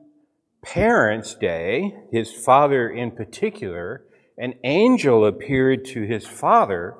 parents' 0.62 1.34
day, 1.34 1.94
his 2.12 2.30
father 2.32 2.88
in 2.90 3.10
particular, 3.10 4.04
an 4.36 4.54
angel 4.62 5.24
appeared 5.24 5.86
to 5.86 6.02
his 6.02 6.26
father. 6.26 6.94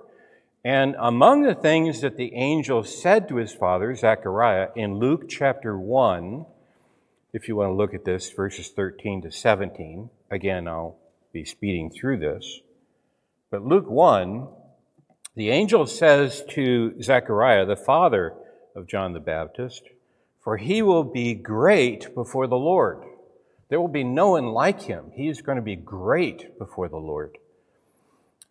And 0.65 0.97
among 0.99 1.43
the 1.43 1.55
things 1.55 2.01
that 2.01 2.17
the 2.17 2.35
angel 2.35 2.83
said 2.83 3.29
to 3.29 3.37
his 3.37 3.53
father, 3.53 3.95
Zechariah, 3.95 4.69
in 4.75 4.99
Luke 4.99 5.29
chapter 5.29 5.79
1, 5.79 6.47
if 7.37 7.49
you 7.49 7.55
want 7.55 7.69
to 7.69 7.75
look 7.75 7.93
at 7.93 8.07
this, 8.07 8.31
verses 8.31 8.71
13 8.71 9.21
to 9.21 9.31
17, 9.31 10.09
again, 10.31 10.67
I'll 10.67 10.97
be 11.35 11.45
speeding 11.45 11.91
through 11.91 12.17
this. 12.17 12.61
But 13.51 13.63
Luke 13.63 13.91
1, 13.91 14.49
the 15.35 15.51
angel 15.51 15.87
says 15.87 16.43
to 16.53 16.95
Zechariah, 17.03 17.67
the 17.67 17.77
father 17.77 18.33
of 18.75 18.89
John 18.89 19.13
the 19.13 19.21
Baptist, 19.21 19.83
for 20.43 20.57
he 20.57 20.81
will 20.81 21.05
be 21.05 21.35
great 21.35 22.15
before 22.15 22.47
the 22.47 22.57
Lord. 22.57 23.05
There 23.69 23.83
will 23.83 23.89
be 23.89 24.03
no 24.03 24.31
one 24.31 24.47
like 24.47 24.81
him. 24.85 25.11
He 25.15 25.29
is 25.29 25.43
going 25.43 25.57
to 25.57 25.63
be 25.63 25.77
great 25.77 26.59
before 26.59 26.89
the 26.89 26.97
Lord. 26.97 27.37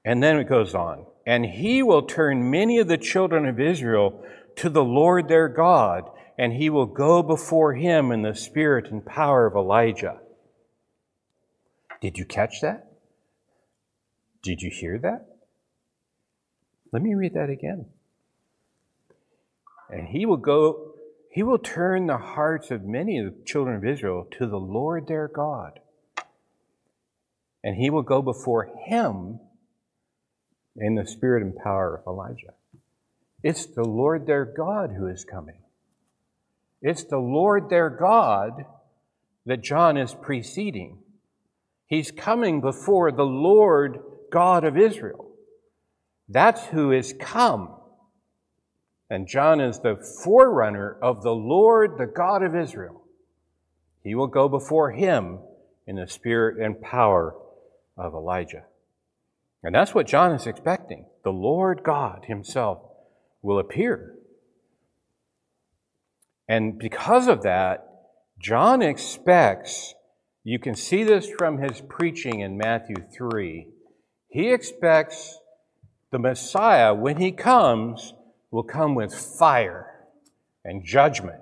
And 0.04 0.22
then 0.22 0.38
it 0.38 0.48
goes 0.48 0.76
on. 0.76 1.08
And 1.26 1.44
he 1.44 1.82
will 1.82 2.04
turn 2.04 2.52
many 2.52 2.78
of 2.78 2.88
the 2.88 3.00
children 3.00 3.48
of 3.48 3.60
Israel 3.60 4.24
to 4.58 4.70
the 4.70 4.84
Lord 4.84 5.28
their 5.28 5.48
God, 5.48 6.12
and 6.38 6.54
he 6.54 6.70
will 6.70 6.86
go 6.86 7.24
before 7.24 7.74
him 7.74 8.12
in 8.12 8.22
the 8.22 8.36
spirit 8.36 8.92
and 8.92 9.06
power 9.06 9.48
of 9.48 9.56
Elijah. 9.56 10.20
Did 12.02 12.18
you 12.18 12.26
catch 12.26 12.62
that? 12.62 12.92
Did 14.44 14.62
you 14.62 14.70
hear 14.72 15.00
that? 15.00 15.26
Let 16.92 17.02
me 17.02 17.14
read 17.14 17.34
that 17.34 17.50
again. 17.50 17.88
And 19.90 20.08
he 20.08 20.26
will 20.26 20.38
go, 20.38 20.94
he 21.32 21.44
will 21.44 21.58
turn 21.58 22.08
the 22.08 22.18
hearts 22.18 22.72
of 22.72 22.84
many 22.84 23.18
of 23.18 23.26
the 23.26 23.44
children 23.46 23.76
of 23.78 23.86
Israel 23.86 24.28
to 24.32 24.48
the 24.48 24.60
Lord 24.60 25.08
their 25.08 25.28
God. 25.28 25.80
And 27.64 27.76
he 27.76 27.90
will 27.90 28.04
go 28.04 28.22
before 28.22 28.70
him 28.86 29.40
in 30.76 30.96
the 30.96 31.08
spirit 31.08 31.42
and 31.42 31.56
power 31.56 31.98
of 31.98 32.08
Elijah. 32.08 32.54
It's 33.42 33.66
the 33.66 33.84
Lord 33.84 34.28
their 34.28 34.46
God 34.46 34.92
who 34.98 35.08
is 35.08 35.24
coming. 35.24 35.65
It's 36.88 37.04
the 37.04 37.18
Lord 37.18 37.72
their 37.72 37.90
God 37.90 38.64
that 39.48 39.64
John 39.64 39.98
is 39.98 40.14
preceding. 40.14 41.00
He's 41.88 42.12
coming 42.12 42.62
before 42.62 43.12
the 43.12 43.26
Lord 43.26 43.98
God 44.32 44.64
of 44.64 44.78
Israel. 44.78 45.32
That's 46.30 46.64
who 46.66 46.92
is 46.92 47.16
come. 47.20 47.76
And 49.10 49.28
John 49.28 49.62
is 49.62 49.80
the 49.80 49.96
forerunner 50.24 50.96
of 51.02 51.24
the 51.24 51.34
Lord, 51.34 51.98
the 51.98 52.06
God 52.06 52.44
of 52.44 52.56
Israel. 52.56 53.02
He 54.04 54.14
will 54.14 54.28
go 54.28 54.48
before 54.48 54.92
him 54.92 55.40
in 55.88 55.96
the 55.96 56.08
spirit 56.08 56.64
and 56.64 56.80
power 56.80 57.36
of 57.98 58.14
Elijah. 58.14 58.66
And 59.64 59.74
that's 59.74 59.96
what 59.96 60.06
John 60.06 60.34
is 60.34 60.46
expecting. 60.46 61.08
The 61.24 61.32
Lord 61.32 61.82
God 61.84 62.26
himself 62.28 62.78
will 63.42 63.58
appear. 63.58 64.15
And 66.48 66.78
because 66.78 67.28
of 67.28 67.44
that, 67.44 67.88
John 68.40 68.82
expects, 68.82 69.96
you 70.44 70.60
can 70.60 70.76
see 70.76 71.04
this 71.04 71.30
from 71.38 71.58
his 71.58 71.82
preaching 71.82 72.42
in 72.42 72.58
Matthew 72.58 72.98
3, 73.16 73.68
he 74.30 74.52
expects 74.52 75.40
the 76.12 76.20
Messiah, 76.20 76.94
when 76.94 77.18
he 77.18 77.32
comes, 77.32 78.14
will 78.52 78.64
come 78.64 78.96
with 78.96 79.14
fire 79.14 80.06
and 80.64 80.86
judgment. 80.86 81.42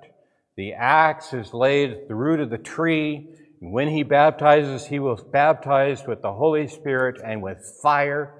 The 0.56 0.74
axe 0.74 1.34
is 1.34 1.54
laid 1.54 1.92
at 1.92 2.08
the 2.08 2.16
root 2.16 2.40
of 2.40 2.50
the 2.50 2.58
tree, 2.58 3.28
and 3.62 3.72
when 3.72 3.90
he 3.90 4.04
baptizes, 4.04 4.86
he 4.86 5.00
will 5.00 5.16
baptize 5.16 6.06
with 6.08 6.22
the 6.22 6.34
Holy 6.34 6.68
Spirit 6.68 7.22
and 7.24 7.42
with 7.42 7.78
fire, 7.82 8.36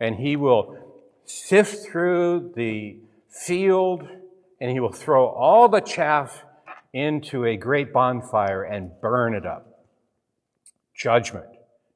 and 0.00 0.16
he 0.16 0.36
will 0.36 0.76
sift 1.24 1.86
through 1.86 2.52
the 2.54 2.98
field, 3.28 4.08
and 4.60 4.70
he 4.70 4.80
will 4.80 4.92
throw 4.92 5.26
all 5.26 5.68
the 5.68 5.80
chaff 5.80 6.44
into 6.92 7.44
a 7.44 7.56
great 7.56 7.92
bonfire 7.92 8.62
and 8.62 8.90
burn 9.00 9.34
it 9.34 9.44
up. 9.44 9.84
Judgment 10.94 11.46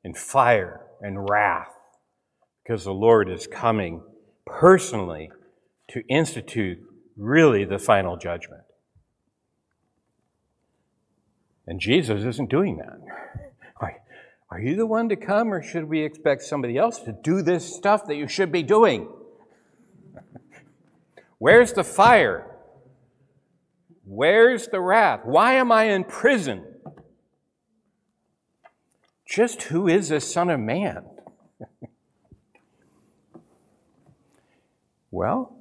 and 0.05 0.17
fire 0.17 0.83
and 1.00 1.29
wrath, 1.29 1.75
because 2.62 2.85
the 2.85 2.93
Lord 2.93 3.31
is 3.31 3.47
coming 3.47 4.02
personally 4.47 5.31
to 5.88 6.07
institute 6.09 6.79
really 7.17 7.64
the 7.64 7.79
final 7.79 8.17
judgment. 8.17 8.62
And 11.67 11.81
Jesus 11.81 12.25
isn't 12.25 12.50
doing 12.50 12.79
that. 12.79 13.00
Are, 14.50 14.61
you 14.61 14.75
the 14.75 14.87
one 14.87 15.09
to 15.11 15.17
come, 15.17 15.55
or 15.55 15.62
should 15.62 15.85
we 15.85 16.00
expect 16.00 16.43
somebody 16.43 16.77
else 16.77 16.99
to 17.03 17.12
do 17.12 17.40
this 17.40 17.73
stuff 17.73 18.07
that 18.07 18.16
you 18.16 18.27
should 18.27 18.51
be 18.51 18.64
doing? 18.64 19.09
Where's 21.38 21.73
the 21.73 21.85
fire? 21.85 22.50
Where's 24.12 24.66
the 24.66 24.81
wrath? 24.81 25.20
Why 25.23 25.53
am 25.53 25.70
I 25.70 25.85
in 25.85 26.03
prison? 26.03 26.64
Just 29.25 29.62
who 29.62 29.87
is 29.87 30.09
this 30.09 30.35
Son 30.35 30.51
of 30.51 30.59
Man? 30.59 31.05
well, 35.12 35.57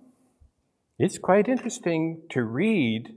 it's 0.97 1.19
quite 1.19 1.47
interesting 1.47 2.23
to 2.31 2.41
read 2.41 3.13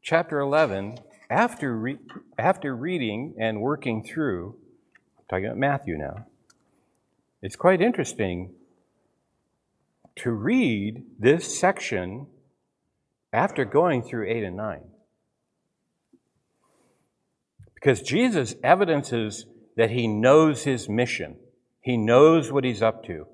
chapter 0.00 0.38
11 0.38 0.98
after, 1.28 1.76
re- 1.76 1.98
after 2.38 2.76
reading 2.76 3.34
and 3.36 3.60
working 3.60 4.04
through, 4.04 4.54
I'm 5.18 5.24
talking 5.28 5.46
about 5.46 5.58
Matthew 5.58 5.98
now. 5.98 6.26
It's 7.42 7.56
quite 7.56 7.82
interesting 7.82 8.54
to 10.14 10.30
read 10.30 11.02
this 11.18 11.58
section 11.58 12.28
after 13.32 13.64
going 13.64 14.02
through 14.02 14.28
8 14.28 14.44
and 14.44 14.56
9. 14.56 14.80
Because 17.74 18.02
Jesus 18.02 18.54
evidences 18.62 19.46
that 19.76 19.90
he 19.90 20.06
knows 20.08 20.64
his 20.64 20.88
mission, 20.88 21.36
he 21.80 21.96
knows 21.96 22.50
what 22.50 22.64
he's 22.64 22.82
up 22.82 23.04
to, 23.04 23.26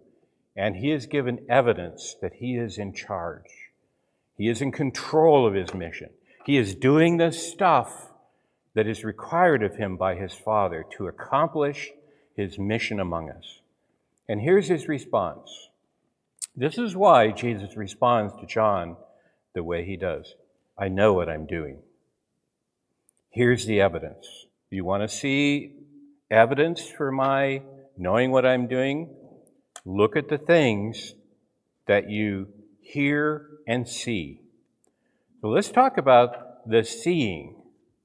and 0.56 0.76
he 0.76 0.90
has 0.90 1.06
given 1.06 1.46
evidence 1.48 2.14
that 2.20 2.34
he 2.34 2.56
is 2.56 2.76
in 2.76 2.92
charge. 2.92 3.70
He 4.36 4.48
is 4.48 4.60
in 4.60 4.72
control 4.72 5.46
of 5.46 5.54
his 5.54 5.72
mission. 5.72 6.10
He 6.44 6.58
is 6.58 6.74
doing 6.74 7.16
the 7.16 7.32
stuff 7.32 8.12
that 8.74 8.86
is 8.86 9.04
required 9.04 9.62
of 9.62 9.76
him 9.76 9.96
by 9.96 10.16
his 10.16 10.34
Father 10.34 10.84
to 10.96 11.06
accomplish 11.06 11.90
his 12.36 12.58
mission 12.58 13.00
among 13.00 13.30
us. 13.30 13.60
And 14.28 14.40
here's 14.40 14.68
his 14.68 14.88
response. 14.88 15.68
This 16.56 16.76
is 16.76 16.96
why 16.96 17.30
Jesus 17.30 17.76
responds 17.76 18.34
to 18.36 18.46
John 18.46 18.96
the 19.54 19.64
way 19.64 19.84
he 19.84 19.96
does. 19.96 20.34
I 20.78 20.88
know 20.88 21.12
what 21.12 21.28
I'm 21.28 21.46
doing. 21.46 21.78
Here's 23.30 23.66
the 23.66 23.80
evidence. 23.80 24.46
You 24.70 24.84
want 24.84 25.02
to 25.02 25.08
see 25.08 25.72
evidence 26.30 26.88
for 26.88 27.12
my 27.12 27.62
knowing 27.96 28.30
what 28.30 28.44
I'm 28.44 28.66
doing? 28.66 29.08
Look 29.84 30.16
at 30.16 30.28
the 30.28 30.38
things 30.38 31.14
that 31.86 32.10
you 32.10 32.48
hear 32.80 33.48
and 33.66 33.88
see. 33.88 34.40
So 35.40 35.48
let's 35.48 35.70
talk 35.70 35.98
about 35.98 36.68
the 36.68 36.84
seeing. 36.84 37.56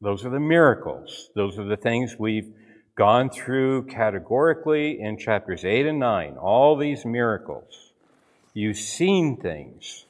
Those 0.01 0.25
are 0.25 0.29
the 0.29 0.39
miracles. 0.39 1.29
Those 1.35 1.57
are 1.57 1.65
the 1.65 1.77
things 1.77 2.15
we've 2.19 2.53
gone 2.95 3.29
through 3.29 3.85
categorically 3.85 4.99
in 4.99 5.17
chapters 5.17 5.63
8 5.63 5.85
and 5.85 5.99
9. 5.99 6.37
All 6.37 6.77
these 6.77 7.05
miracles. 7.05 7.93
You've 8.53 8.77
seen 8.77 9.37
things. 9.37 10.05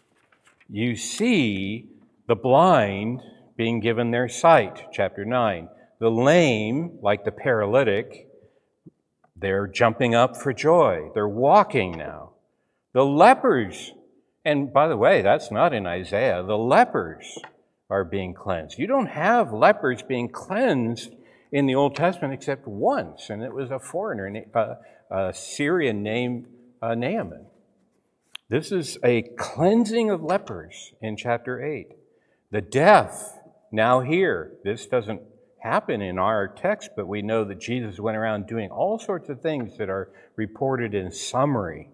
You 0.69 0.95
see 0.95 1.89
the 2.27 2.35
blind 2.35 3.21
being 3.57 3.79
given 3.79 4.11
their 4.11 4.29
sight, 4.29 4.87
chapter 4.91 5.25
9. 5.25 5.67
The 5.99 6.11
lame, 6.11 6.99
like 7.01 7.25
the 7.25 7.31
paralytic, 7.31 8.27
they're 9.35 9.67
jumping 9.67 10.15
up 10.15 10.37
for 10.37 10.53
joy. 10.53 11.09
They're 11.13 11.27
walking 11.27 11.97
now. 11.97 12.31
The 12.93 13.05
lepers 13.05 13.93
and 14.45 14.71
by 14.71 14.87
the 14.87 14.97
way, 14.97 15.21
that's 15.21 15.51
not 15.51 15.73
in 15.73 15.85
Isaiah. 15.85 16.43
The 16.43 16.57
lepers 16.57 17.39
are 17.89 18.03
being 18.03 18.33
cleansed. 18.33 18.79
You 18.79 18.87
don't 18.87 19.07
have 19.07 19.51
lepers 19.51 20.01
being 20.01 20.29
cleansed 20.29 21.13
in 21.51 21.65
the 21.65 21.75
Old 21.75 21.95
Testament 21.95 22.33
except 22.33 22.67
once, 22.67 23.29
and 23.29 23.43
it 23.43 23.53
was 23.53 23.71
a 23.71 23.79
foreigner, 23.79 24.45
uh, 24.53 24.75
a 25.11 25.33
Syrian 25.33 26.03
named 26.03 26.45
uh, 26.81 26.95
Naaman. 26.95 27.45
This 28.49 28.71
is 28.71 28.97
a 29.03 29.21
cleansing 29.37 30.09
of 30.09 30.23
lepers 30.23 30.93
in 31.01 31.15
chapter 31.15 31.63
8. 31.63 31.89
The 32.49 32.61
deaf, 32.61 33.37
now 33.71 34.01
here. 34.01 34.53
This 34.63 34.87
doesn't 34.87 35.21
happen 35.61 36.01
in 36.01 36.17
our 36.17 36.47
text, 36.47 36.91
but 36.95 37.07
we 37.07 37.21
know 37.21 37.43
that 37.43 37.59
Jesus 37.59 37.99
went 37.99 38.17
around 38.17 38.47
doing 38.47 38.71
all 38.71 38.97
sorts 38.97 39.29
of 39.29 39.41
things 39.41 39.77
that 39.77 39.89
are 39.89 40.11
reported 40.35 40.95
in 40.95 41.11
summary 41.11 41.89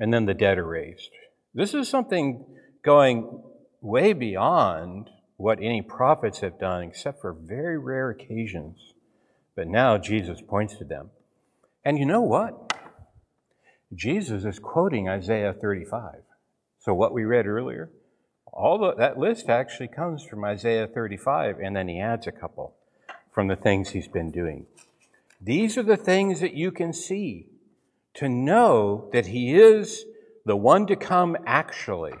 and 0.00 0.12
then 0.12 0.26
the 0.26 0.34
dead 0.34 0.58
are 0.58 0.66
raised. 0.66 1.10
This 1.54 1.74
is 1.74 1.88
something 1.88 2.44
going 2.82 3.42
way 3.80 4.12
beyond 4.12 5.10
what 5.36 5.58
any 5.60 5.82
prophets 5.82 6.40
have 6.40 6.58
done, 6.58 6.82
except 6.82 7.20
for 7.20 7.32
very 7.32 7.78
rare 7.78 8.10
occasions. 8.10 8.94
But 9.54 9.68
now 9.68 9.98
Jesus 9.98 10.40
points 10.40 10.76
to 10.78 10.84
them. 10.84 11.10
And 11.84 11.98
you 11.98 12.06
know 12.06 12.22
what? 12.22 12.63
Jesus 13.94 14.44
is 14.44 14.58
quoting 14.58 15.08
Isaiah 15.08 15.52
35. 15.52 16.22
So, 16.78 16.94
what 16.94 17.12
we 17.12 17.24
read 17.24 17.46
earlier, 17.46 17.90
all 18.52 18.78
the, 18.78 18.94
that 18.94 19.18
list 19.18 19.48
actually 19.48 19.88
comes 19.88 20.24
from 20.24 20.44
Isaiah 20.44 20.86
35, 20.86 21.58
and 21.60 21.74
then 21.74 21.88
he 21.88 22.00
adds 22.00 22.26
a 22.26 22.32
couple 22.32 22.74
from 23.32 23.48
the 23.48 23.56
things 23.56 23.90
he's 23.90 24.08
been 24.08 24.30
doing. 24.30 24.66
These 25.40 25.76
are 25.76 25.82
the 25.82 25.96
things 25.96 26.40
that 26.40 26.54
you 26.54 26.70
can 26.70 26.92
see 26.92 27.46
to 28.14 28.28
know 28.28 29.08
that 29.12 29.26
he 29.26 29.54
is 29.54 30.04
the 30.44 30.56
one 30.56 30.86
to 30.86 30.96
come 30.96 31.36
actually, 31.46 32.14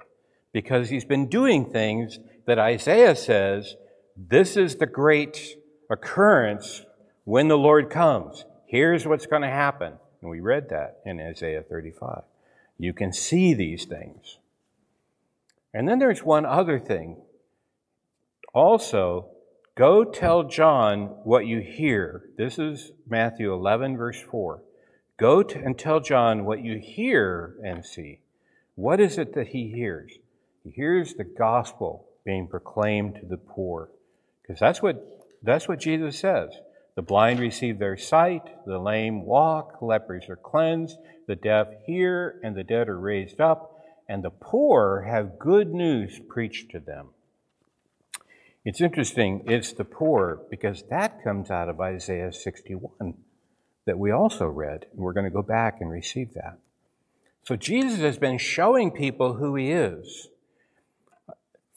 because 0.52 0.90
he's 0.90 1.04
been 1.04 1.28
doing 1.28 1.70
things 1.70 2.18
that 2.46 2.58
Isaiah 2.58 3.16
says, 3.16 3.76
this 4.16 4.56
is 4.56 4.76
the 4.76 4.86
great 4.86 5.56
occurrence 5.90 6.84
when 7.24 7.48
the 7.48 7.58
Lord 7.58 7.90
comes. 7.90 8.44
Here's 8.66 9.06
what's 9.06 9.26
going 9.26 9.42
to 9.42 9.48
happen. 9.48 9.94
And 10.24 10.30
we 10.30 10.40
read 10.40 10.70
that 10.70 11.00
in 11.04 11.20
Isaiah 11.20 11.60
35. 11.60 12.22
You 12.78 12.94
can 12.94 13.12
see 13.12 13.52
these 13.52 13.84
things. 13.84 14.38
And 15.74 15.86
then 15.86 15.98
there's 15.98 16.22
one 16.22 16.46
other 16.46 16.80
thing. 16.80 17.18
Also, 18.54 19.26
go 19.76 20.02
tell 20.02 20.44
John 20.44 21.08
what 21.24 21.46
you 21.46 21.60
hear. 21.60 22.24
This 22.38 22.58
is 22.58 22.92
Matthew 23.06 23.52
11, 23.52 23.98
verse 23.98 24.18
4. 24.18 24.62
Go 25.18 25.42
and 25.42 25.78
tell 25.78 26.00
John 26.00 26.46
what 26.46 26.64
you 26.64 26.78
hear 26.78 27.56
and 27.62 27.84
see. 27.84 28.20
What 28.76 29.00
is 29.00 29.18
it 29.18 29.34
that 29.34 29.48
he 29.48 29.72
hears? 29.72 30.14
He 30.62 30.70
hears 30.70 31.12
the 31.12 31.24
gospel 31.24 32.08
being 32.24 32.48
proclaimed 32.48 33.16
to 33.16 33.26
the 33.26 33.36
poor. 33.36 33.90
Because 34.40 34.58
that's 34.58 34.80
what, 34.80 35.06
that's 35.42 35.68
what 35.68 35.80
Jesus 35.80 36.18
says. 36.18 36.48
The 36.96 37.02
blind 37.02 37.40
receive 37.40 37.78
their 37.78 37.96
sight, 37.96 38.64
the 38.66 38.78
lame 38.78 39.24
walk, 39.24 39.82
lepers 39.82 40.28
are 40.28 40.36
cleansed, 40.36 40.98
the 41.26 41.34
deaf 41.36 41.68
hear, 41.86 42.38
and 42.42 42.54
the 42.54 42.62
dead 42.62 42.88
are 42.88 42.98
raised 42.98 43.40
up, 43.40 43.80
and 44.08 44.22
the 44.22 44.30
poor 44.30 45.02
have 45.02 45.38
good 45.38 45.74
news 45.74 46.20
preached 46.28 46.70
to 46.70 46.78
them. 46.78 47.08
It's 48.64 48.80
interesting, 48.80 49.42
it's 49.46 49.72
the 49.72 49.84
poor, 49.84 50.40
because 50.50 50.84
that 50.88 51.22
comes 51.22 51.50
out 51.50 51.68
of 51.68 51.80
Isaiah 51.80 52.32
61 52.32 53.14
that 53.86 53.98
we 53.98 54.10
also 54.10 54.46
read. 54.46 54.86
And 54.92 55.00
we're 55.00 55.12
going 55.12 55.24
to 55.24 55.30
go 55.30 55.42
back 55.42 55.80
and 55.80 55.90
receive 55.90 56.34
that. 56.34 56.58
So 57.42 57.56
Jesus 57.56 58.00
has 58.00 58.18
been 58.18 58.38
showing 58.38 58.90
people 58.90 59.34
who 59.34 59.54
he 59.54 59.70
is. 59.70 60.28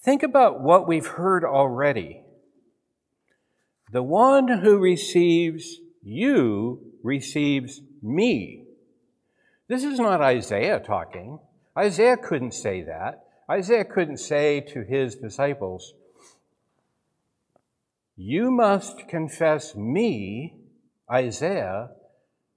Think 0.01 0.23
about 0.23 0.61
what 0.61 0.87
we've 0.87 1.05
heard 1.05 1.43
already. 1.43 2.21
The 3.91 4.03
one 4.03 4.47
who 4.47 4.77
receives 4.77 5.79
you 6.03 6.93
receives 7.03 7.81
me. 8.01 8.65
This 9.67 9.83
is 9.83 9.99
not 9.99 10.21
Isaiah 10.21 10.79
talking. 10.79 11.39
Isaiah 11.77 12.17
couldn't 12.17 12.53
say 12.53 12.83
that. 12.83 13.25
Isaiah 13.49 13.85
couldn't 13.85 14.17
say 14.17 14.59
to 14.59 14.83
his 14.83 15.15
disciples, 15.15 15.93
You 18.15 18.51
must 18.51 19.07
confess 19.07 19.75
me, 19.75 20.57
Isaiah, 21.09 21.91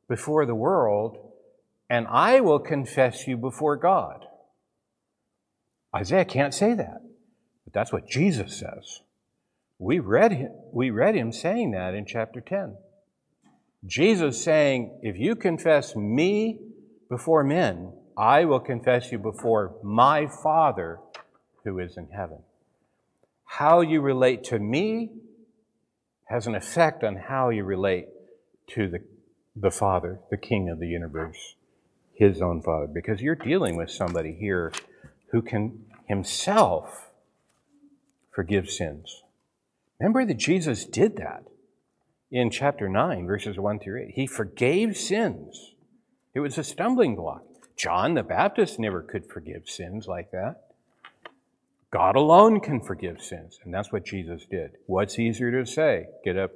before 0.08 0.46
the 0.46 0.54
world, 0.54 1.32
and 1.88 2.06
I 2.08 2.40
will 2.40 2.58
confess 2.58 3.28
you 3.28 3.36
before 3.36 3.76
God. 3.76 4.26
Isaiah 5.94 6.24
can't 6.24 6.54
say 6.54 6.74
that, 6.74 7.02
but 7.64 7.72
that's 7.72 7.92
what 7.92 8.08
Jesus 8.08 8.58
says. 8.58 9.00
We 9.80 9.98
read 9.98 10.32
him, 10.32 10.52
we 10.72 10.90
read 10.90 11.14
him 11.14 11.32
saying 11.32 11.70
that 11.70 11.94
in 11.94 12.04
chapter 12.04 12.42
10. 12.42 12.76
Jesus 13.86 14.44
saying, 14.44 15.00
If 15.02 15.16
you 15.16 15.34
confess 15.34 15.96
me 15.96 16.58
before 17.08 17.42
men, 17.42 17.94
I 18.14 18.44
will 18.44 18.60
confess 18.60 19.10
you 19.10 19.18
before 19.18 19.74
my 19.82 20.26
Father 20.26 20.98
who 21.64 21.78
is 21.78 21.96
in 21.96 22.08
heaven. 22.14 22.40
How 23.46 23.80
you 23.80 24.02
relate 24.02 24.44
to 24.44 24.58
me 24.58 25.12
has 26.26 26.46
an 26.46 26.54
effect 26.54 27.02
on 27.02 27.16
how 27.16 27.48
you 27.48 27.64
relate 27.64 28.08
to 28.74 28.86
the, 28.86 29.00
the 29.56 29.70
Father, 29.70 30.20
the 30.30 30.36
King 30.36 30.68
of 30.68 30.78
the 30.78 30.88
universe, 30.88 31.54
his 32.12 32.42
own 32.42 32.60
Father, 32.60 32.86
because 32.86 33.22
you're 33.22 33.34
dealing 33.34 33.76
with 33.76 33.90
somebody 33.90 34.36
here 34.38 34.72
who 35.32 35.40
can 35.40 35.86
himself 36.06 37.10
forgive 38.30 38.68
sins. 38.68 39.22
Remember 40.00 40.24
that 40.24 40.38
Jesus 40.38 40.86
did 40.86 41.16
that 41.16 41.44
in 42.30 42.50
chapter 42.50 42.88
9, 42.88 43.26
verses 43.26 43.58
1 43.58 43.80
through 43.80 44.04
8. 44.04 44.12
He 44.14 44.26
forgave 44.26 44.96
sins. 44.96 45.74
It 46.34 46.40
was 46.40 46.56
a 46.56 46.64
stumbling 46.64 47.16
block. 47.16 47.42
John 47.76 48.14
the 48.14 48.22
Baptist 48.22 48.78
never 48.78 49.02
could 49.02 49.26
forgive 49.26 49.68
sins 49.68 50.06
like 50.06 50.30
that. 50.30 50.62
God 51.90 52.16
alone 52.16 52.60
can 52.60 52.80
forgive 52.80 53.20
sins, 53.20 53.58
and 53.62 53.74
that's 53.74 53.92
what 53.92 54.06
Jesus 54.06 54.46
did. 54.50 54.72
What's 54.86 55.18
easier 55.18 55.50
to 55.50 55.70
say? 55.70 56.06
Get 56.24 56.38
up 56.38 56.52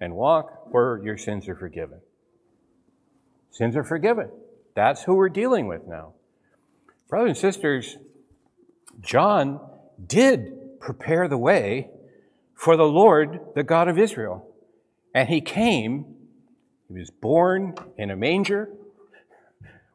and 0.00 0.14
walk, 0.14 0.68
or 0.72 1.00
your 1.04 1.18
sins 1.18 1.48
are 1.48 1.56
forgiven. 1.56 2.00
Sins 3.52 3.76
are 3.76 3.84
forgiven. 3.84 4.30
That's 4.74 5.02
who 5.02 5.14
we're 5.14 5.28
dealing 5.28 5.68
with 5.68 5.86
now. 5.86 6.14
Brothers 7.08 7.30
and 7.30 7.38
sisters, 7.38 7.96
John 9.00 9.60
did 10.04 10.80
prepare 10.80 11.28
the 11.28 11.38
way 11.38 11.90
for 12.58 12.76
the 12.76 12.84
Lord, 12.84 13.38
the 13.54 13.62
God 13.62 13.86
of 13.86 13.98
Israel. 13.98 14.44
And 15.14 15.28
he 15.28 15.40
came, 15.40 16.16
he 16.88 16.98
was 16.98 17.08
born 17.08 17.76
in 17.96 18.10
a 18.10 18.16
manger, 18.16 18.68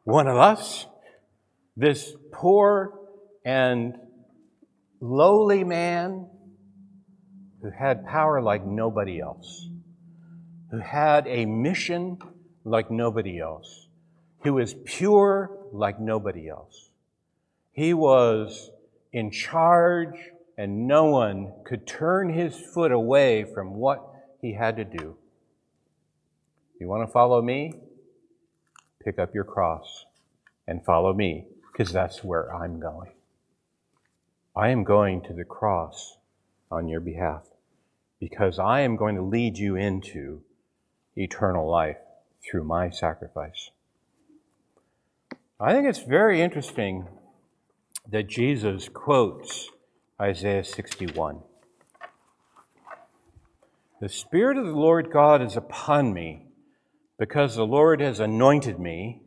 one 0.04 0.26
of 0.26 0.36
us, 0.36 0.86
this 1.76 2.14
poor 2.32 2.98
and 3.44 3.96
lowly 4.98 5.62
man 5.62 6.26
who 7.60 7.70
had 7.70 8.06
power 8.06 8.40
like 8.40 8.64
nobody 8.64 9.20
else, 9.20 9.68
who 10.70 10.78
had 10.78 11.26
a 11.26 11.44
mission 11.44 12.18
like 12.64 12.90
nobody 12.90 13.40
else, 13.40 13.88
who 14.42 14.54
was 14.54 14.74
pure 14.86 15.50
like 15.70 16.00
nobody 16.00 16.48
else. 16.48 16.88
He 17.72 17.92
was 17.92 18.70
in 19.12 19.30
charge 19.30 20.16
and 20.56 20.86
no 20.86 21.06
one 21.06 21.52
could 21.64 21.86
turn 21.86 22.32
his 22.32 22.58
foot 22.58 22.92
away 22.92 23.44
from 23.44 23.74
what 23.74 24.04
he 24.40 24.54
had 24.54 24.76
to 24.76 24.84
do. 24.84 25.16
You 26.80 26.88
want 26.88 27.06
to 27.06 27.12
follow 27.12 27.40
me? 27.42 27.74
Pick 29.04 29.18
up 29.18 29.34
your 29.34 29.44
cross 29.44 30.04
and 30.66 30.84
follow 30.84 31.12
me, 31.12 31.46
because 31.72 31.92
that's 31.92 32.24
where 32.24 32.54
I'm 32.54 32.80
going. 32.80 33.12
I 34.56 34.68
am 34.68 34.84
going 34.84 35.22
to 35.22 35.32
the 35.32 35.44
cross 35.44 36.16
on 36.70 36.88
your 36.88 37.00
behalf, 37.00 37.42
because 38.20 38.58
I 38.58 38.80
am 38.80 38.96
going 38.96 39.16
to 39.16 39.22
lead 39.22 39.58
you 39.58 39.76
into 39.76 40.42
eternal 41.16 41.68
life 41.70 41.98
through 42.42 42.64
my 42.64 42.90
sacrifice. 42.90 43.70
I 45.60 45.72
think 45.72 45.86
it's 45.86 46.02
very 46.02 46.40
interesting 46.40 47.06
that 48.08 48.28
Jesus 48.28 48.88
quotes 48.88 49.70
Isaiah 50.20 50.62
61. 50.62 51.40
The 54.00 54.08
Spirit 54.08 54.56
of 54.56 54.66
the 54.66 54.72
Lord 54.72 55.10
God 55.12 55.42
is 55.42 55.56
upon 55.56 56.14
me 56.14 56.46
because 57.18 57.56
the 57.56 57.66
Lord 57.66 58.00
has 58.00 58.20
anointed 58.20 58.78
me. 58.78 59.22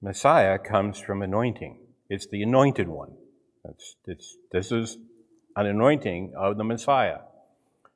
Messiah 0.00 0.58
comes 0.58 0.98
from 0.98 1.22
anointing. 1.22 1.78
It's 2.08 2.26
the 2.26 2.42
anointed 2.42 2.88
one. 2.88 3.12
It's, 3.64 3.94
it's, 4.04 4.36
this 4.50 4.72
is 4.72 4.98
an 5.54 5.66
anointing 5.66 6.32
of 6.36 6.56
the 6.56 6.64
Messiah. 6.64 7.18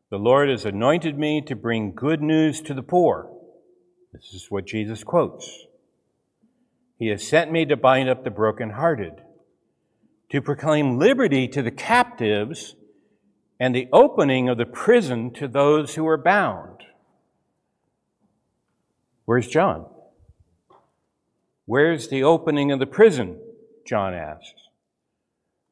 The 0.09 0.19
Lord 0.19 0.49
has 0.49 0.65
anointed 0.65 1.19
me 1.19 1.41
to 1.43 1.57
bring 1.57 1.97
good 1.97 2.23
news 2.23 2.61
to 2.61 2.75
the 2.75 2.83
poor. 2.83 3.29
This 4.13 4.33
is 4.33 4.53
what 4.53 4.67
Jesus 4.67 5.03
quotes. 5.03 5.67
He 6.97 7.09
has 7.09 7.27
sent 7.27 7.51
me 7.51 7.65
to 7.65 7.77
bind 7.77 8.09
up 8.09 8.23
the 8.23 8.31
brokenhearted 8.31 9.21
to 10.31 10.43
proclaim 10.43 10.99
liberty 10.99 11.47
to 11.49 11.63
the 11.63 11.71
captives 11.71 12.75
and 13.59 13.75
the 13.75 13.89
opening 13.93 14.49
of 14.49 14.59
the 14.59 14.67
prison 14.67 15.33
to 15.33 15.49
those 15.49 15.95
who 15.95 16.07
are 16.07 16.19
bound. 16.19 16.83
Where's 19.25 19.49
John? 19.49 19.87
Where's 21.65 22.09
the 22.09 22.23
opening 22.23 22.71
of 22.71 22.79
the 22.79 22.87
prison? 22.87 23.41
John 23.85 24.15
asks. 24.15 24.69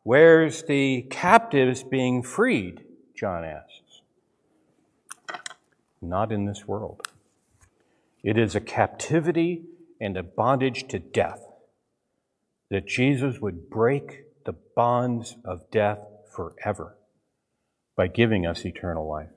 Where's 0.02 0.64
the 0.64 1.02
captives 1.10 1.82
being 1.82 2.22
freed? 2.22 2.84
John 3.14 3.44
asks. 3.44 4.02
Not 6.02 6.32
in 6.32 6.44
this 6.44 6.66
world. 6.66 7.08
It 8.22 8.38
is 8.38 8.54
a 8.54 8.60
captivity 8.60 9.64
and 10.00 10.16
a 10.16 10.22
bondage 10.22 10.88
to 10.88 10.98
death 10.98 11.40
that 12.70 12.86
Jesus 12.86 13.40
would 13.40 13.70
break 13.70 14.23
the 14.44 14.54
bonds 14.76 15.36
of 15.44 15.70
death 15.70 16.00
forever 16.34 16.96
by 17.96 18.06
giving 18.06 18.46
us 18.46 18.64
eternal 18.64 19.08
life. 19.08 19.30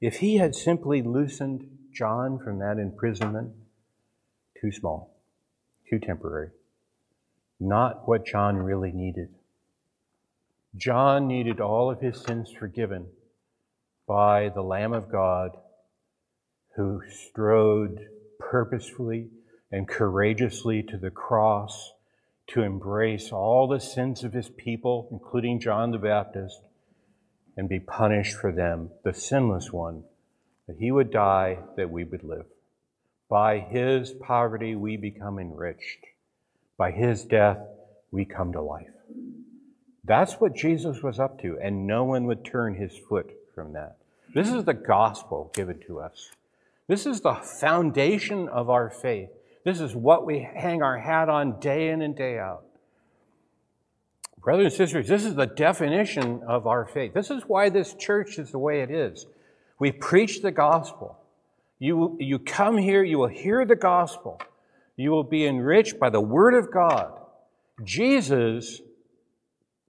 If 0.00 0.18
he 0.18 0.36
had 0.36 0.54
simply 0.54 1.02
loosened 1.02 1.78
John 1.92 2.38
from 2.38 2.58
that 2.58 2.78
imprisonment, 2.78 3.52
too 4.60 4.72
small, 4.72 5.16
too 5.88 5.98
temporary, 5.98 6.50
not 7.60 8.08
what 8.08 8.26
John 8.26 8.56
really 8.56 8.92
needed. 8.92 9.28
John 10.74 11.28
needed 11.28 11.60
all 11.60 11.90
of 11.90 12.00
his 12.00 12.20
sins 12.20 12.50
forgiven 12.50 13.06
by 14.06 14.48
the 14.48 14.62
Lamb 14.62 14.92
of 14.92 15.12
God 15.12 15.56
who 16.76 17.02
strode 17.08 18.08
purposefully 18.38 19.28
and 19.70 19.86
courageously 19.86 20.82
to 20.82 20.96
the 20.96 21.10
cross 21.10 21.92
to 22.48 22.62
embrace 22.62 23.32
all 23.32 23.68
the 23.68 23.80
sins 23.80 24.24
of 24.24 24.32
his 24.32 24.48
people, 24.48 25.08
including 25.10 25.60
John 25.60 25.90
the 25.90 25.98
Baptist, 25.98 26.60
and 27.56 27.68
be 27.68 27.80
punished 27.80 28.36
for 28.36 28.52
them, 28.52 28.90
the 29.04 29.12
sinless 29.12 29.72
one, 29.72 30.04
that 30.66 30.76
he 30.78 30.90
would 30.90 31.10
die 31.10 31.58
that 31.76 31.90
we 31.90 32.04
would 32.04 32.24
live. 32.24 32.46
By 33.28 33.60
his 33.60 34.12
poverty, 34.12 34.74
we 34.74 34.96
become 34.96 35.38
enriched. 35.38 36.06
By 36.76 36.90
his 36.90 37.24
death, 37.24 37.58
we 38.10 38.24
come 38.24 38.52
to 38.52 38.60
life. 38.60 38.88
That's 40.04 40.34
what 40.34 40.56
Jesus 40.56 41.02
was 41.02 41.18
up 41.18 41.40
to, 41.42 41.58
and 41.62 41.86
no 41.86 42.04
one 42.04 42.26
would 42.26 42.44
turn 42.44 42.74
his 42.74 42.96
foot 42.96 43.30
from 43.54 43.72
that. 43.74 43.98
This 44.34 44.48
is 44.48 44.64
the 44.64 44.74
gospel 44.74 45.50
given 45.54 45.80
to 45.86 46.00
us. 46.00 46.30
This 46.88 47.06
is 47.06 47.20
the 47.20 47.34
foundation 47.34 48.48
of 48.48 48.68
our 48.68 48.90
faith. 48.90 49.30
This 49.64 49.80
is 49.80 49.94
what 49.94 50.26
we 50.26 50.40
hang 50.40 50.82
our 50.82 50.98
hat 50.98 51.28
on 51.28 51.60
day 51.60 51.90
in 51.90 52.02
and 52.02 52.16
day 52.16 52.38
out. 52.38 52.64
Brothers 54.42 54.66
and 54.66 54.74
sisters, 54.74 55.06
this 55.06 55.24
is 55.24 55.36
the 55.36 55.46
definition 55.46 56.42
of 56.48 56.66
our 56.66 56.84
faith. 56.84 57.14
This 57.14 57.30
is 57.30 57.44
why 57.46 57.68
this 57.68 57.94
church 57.94 58.38
is 58.38 58.50
the 58.50 58.58
way 58.58 58.80
it 58.80 58.90
is. 58.90 59.26
We 59.78 59.92
preach 59.92 60.42
the 60.42 60.50
gospel. 60.50 61.16
You, 61.78 62.16
you 62.18 62.40
come 62.40 62.76
here, 62.76 63.04
you 63.04 63.18
will 63.18 63.28
hear 63.28 63.64
the 63.64 63.76
gospel. 63.76 64.40
You 64.96 65.10
will 65.10 65.24
be 65.24 65.46
enriched 65.46 65.98
by 66.00 66.10
the 66.10 66.20
word 66.20 66.54
of 66.54 66.72
God. 66.72 67.18
Jesus 67.84 68.80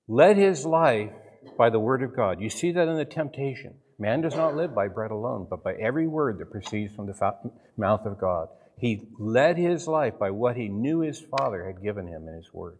led 0.08 0.38
his 0.38 0.66
life 0.66 1.12
by 1.58 1.70
the 1.70 1.80
word 1.80 2.04
of 2.04 2.16
God. 2.16 2.40
You 2.40 2.50
see 2.50 2.72
that 2.72 2.88
in 2.88 2.96
the 2.96 3.06
temptation. 3.06 3.74
Man 4.00 4.22
does 4.22 4.36
not 4.36 4.56
live 4.56 4.74
by 4.74 4.88
bread 4.88 5.12
alone, 5.12 5.48
but 5.50 5.64
by 5.64 5.74
every 5.74 6.08
word 6.08 6.40
that 6.40 6.52
proceeds 6.52 6.94
from 6.96 7.06
the 7.06 7.52
mouth 7.78 8.06
of 8.06 8.20
God. 8.20 8.50
He 8.78 9.08
led 9.18 9.58
his 9.58 9.88
life 9.88 10.20
by 10.20 10.32
what 10.32 10.58
he 10.58 10.68
knew 10.68 11.00
his 11.00 11.20
Father 11.20 11.66
had 11.66 11.82
given 11.82 12.08
him 12.08 12.28
in 12.28 12.36
his 12.36 12.54
word. 12.54 12.78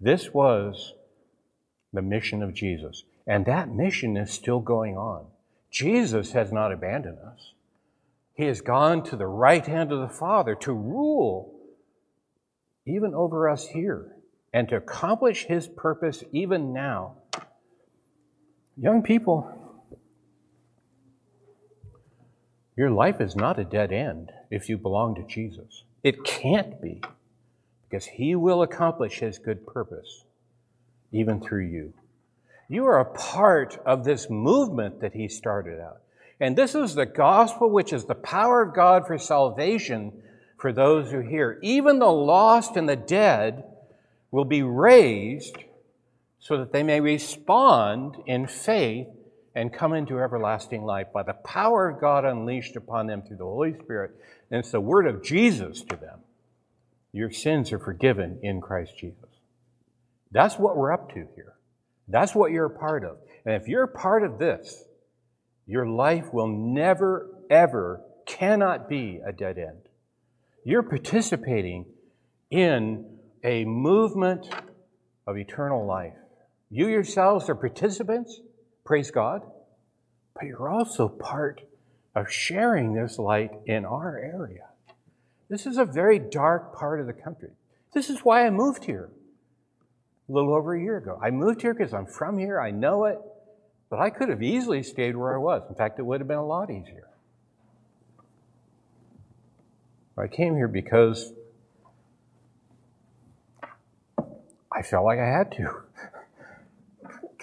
This 0.00 0.32
was 0.32 0.94
the 1.92 2.02
mission 2.02 2.42
of 2.42 2.54
Jesus. 2.54 3.04
And 3.26 3.46
that 3.46 3.68
mission 3.68 4.16
is 4.16 4.32
still 4.32 4.60
going 4.60 4.96
on. 4.96 5.26
Jesus 5.70 6.32
has 6.32 6.52
not 6.52 6.72
abandoned 6.72 7.18
us. 7.18 7.52
He 8.34 8.44
has 8.44 8.60
gone 8.60 9.02
to 9.04 9.16
the 9.16 9.26
right 9.26 9.66
hand 9.66 9.92
of 9.92 10.00
the 10.00 10.14
Father 10.14 10.54
to 10.56 10.72
rule 10.72 11.54
even 12.86 13.14
over 13.14 13.48
us 13.48 13.68
here 13.68 14.16
and 14.52 14.68
to 14.68 14.76
accomplish 14.76 15.44
his 15.44 15.68
purpose 15.68 16.24
even 16.32 16.72
now. 16.72 17.16
Young 18.76 19.02
people, 19.02 19.67
your 22.78 22.90
life 22.90 23.20
is 23.20 23.34
not 23.34 23.58
a 23.58 23.64
dead 23.64 23.92
end 23.92 24.30
if 24.50 24.68
you 24.68 24.78
belong 24.78 25.16
to 25.16 25.24
Jesus. 25.24 25.82
It 26.04 26.24
can't 26.24 26.80
be 26.80 27.02
because 27.88 28.06
he 28.06 28.36
will 28.36 28.62
accomplish 28.62 29.18
his 29.18 29.38
good 29.38 29.66
purpose 29.66 30.24
even 31.10 31.40
through 31.40 31.66
you. 31.66 31.92
You 32.68 32.86
are 32.86 33.00
a 33.00 33.04
part 33.04 33.80
of 33.84 34.04
this 34.04 34.30
movement 34.30 35.00
that 35.00 35.14
he 35.14 35.26
started 35.26 35.80
out. 35.80 36.02
And 36.38 36.56
this 36.56 36.76
is 36.76 36.94
the 36.94 37.06
gospel, 37.06 37.68
which 37.68 37.92
is 37.92 38.04
the 38.04 38.14
power 38.14 38.62
of 38.62 38.74
God 38.74 39.08
for 39.08 39.18
salvation 39.18 40.12
for 40.56 40.72
those 40.72 41.10
who 41.10 41.20
hear. 41.20 41.58
Even 41.62 41.98
the 41.98 42.12
lost 42.12 42.76
and 42.76 42.88
the 42.88 42.94
dead 42.94 43.64
will 44.30 44.44
be 44.44 44.62
raised 44.62 45.56
so 46.38 46.58
that 46.58 46.72
they 46.72 46.84
may 46.84 47.00
respond 47.00 48.16
in 48.26 48.46
faith 48.46 49.08
and 49.54 49.72
come 49.72 49.92
into 49.92 50.18
everlasting 50.18 50.84
life 50.84 51.08
by 51.12 51.22
the 51.22 51.32
power 51.32 51.88
of 51.88 52.00
God 52.00 52.24
unleashed 52.24 52.76
upon 52.76 53.06
them 53.06 53.22
through 53.22 53.38
the 53.38 53.44
Holy 53.44 53.74
Spirit. 53.78 54.12
And 54.50 54.60
it's 54.60 54.70
the 54.70 54.80
word 54.80 55.06
of 55.06 55.22
Jesus 55.22 55.82
to 55.82 55.96
them. 55.96 56.20
Your 57.12 57.30
sins 57.30 57.72
are 57.72 57.78
forgiven 57.78 58.38
in 58.42 58.60
Christ 58.60 58.92
Jesus. 58.98 59.28
That's 60.30 60.58
what 60.58 60.76
we're 60.76 60.92
up 60.92 61.08
to 61.14 61.26
here. 61.34 61.54
That's 62.06 62.34
what 62.34 62.52
you're 62.52 62.66
a 62.66 62.70
part 62.70 63.04
of. 63.04 63.18
And 63.44 63.54
if 63.54 63.68
you're 63.68 63.84
a 63.84 63.88
part 63.88 64.22
of 64.22 64.38
this, 64.38 64.84
your 65.66 65.86
life 65.86 66.32
will 66.32 66.48
never, 66.48 67.28
ever, 67.50 68.02
cannot 68.26 68.88
be 68.88 69.20
a 69.24 69.32
dead 69.32 69.58
end. 69.58 69.80
You're 70.64 70.82
participating 70.82 71.86
in 72.50 73.06
a 73.42 73.64
movement 73.64 74.48
of 75.26 75.36
eternal 75.36 75.86
life. 75.86 76.14
You 76.70 76.88
yourselves 76.88 77.48
are 77.48 77.54
participants, 77.54 78.40
praise 78.88 79.10
God, 79.10 79.42
but 80.34 80.46
you're 80.46 80.70
also 80.70 81.08
part 81.10 81.60
of 82.14 82.32
sharing 82.32 82.94
this 82.94 83.18
light 83.18 83.50
in 83.66 83.84
our 83.84 84.16
area. 84.16 84.64
This 85.50 85.66
is 85.66 85.76
a 85.76 85.84
very 85.84 86.18
dark 86.18 86.74
part 86.74 86.98
of 86.98 87.06
the 87.06 87.12
country. 87.12 87.50
This 87.92 88.08
is 88.08 88.20
why 88.20 88.46
I 88.46 88.50
moved 88.50 88.84
here 88.84 89.10
a 90.26 90.32
little 90.32 90.54
over 90.54 90.74
a 90.74 90.80
year 90.80 90.96
ago. 90.96 91.20
I 91.22 91.30
moved 91.30 91.60
here 91.60 91.74
because 91.74 91.92
I'm 91.92 92.06
from 92.06 92.38
here, 92.38 92.58
I 92.58 92.70
know 92.70 93.04
it, 93.04 93.18
but 93.90 93.98
I 93.98 94.08
could 94.08 94.30
have 94.30 94.42
easily 94.42 94.82
stayed 94.82 95.16
where 95.16 95.34
I 95.34 95.38
was. 95.38 95.64
In 95.68 95.74
fact, 95.74 95.98
it 95.98 96.02
would 96.02 96.22
have 96.22 96.28
been 96.28 96.38
a 96.38 96.46
lot 96.46 96.70
easier. 96.70 97.08
I 100.16 100.28
came 100.28 100.56
here 100.56 100.66
because 100.66 101.30
I 104.72 104.80
felt 104.80 105.04
like 105.04 105.18
I 105.18 105.26
had 105.26 105.52
to. 105.52 105.87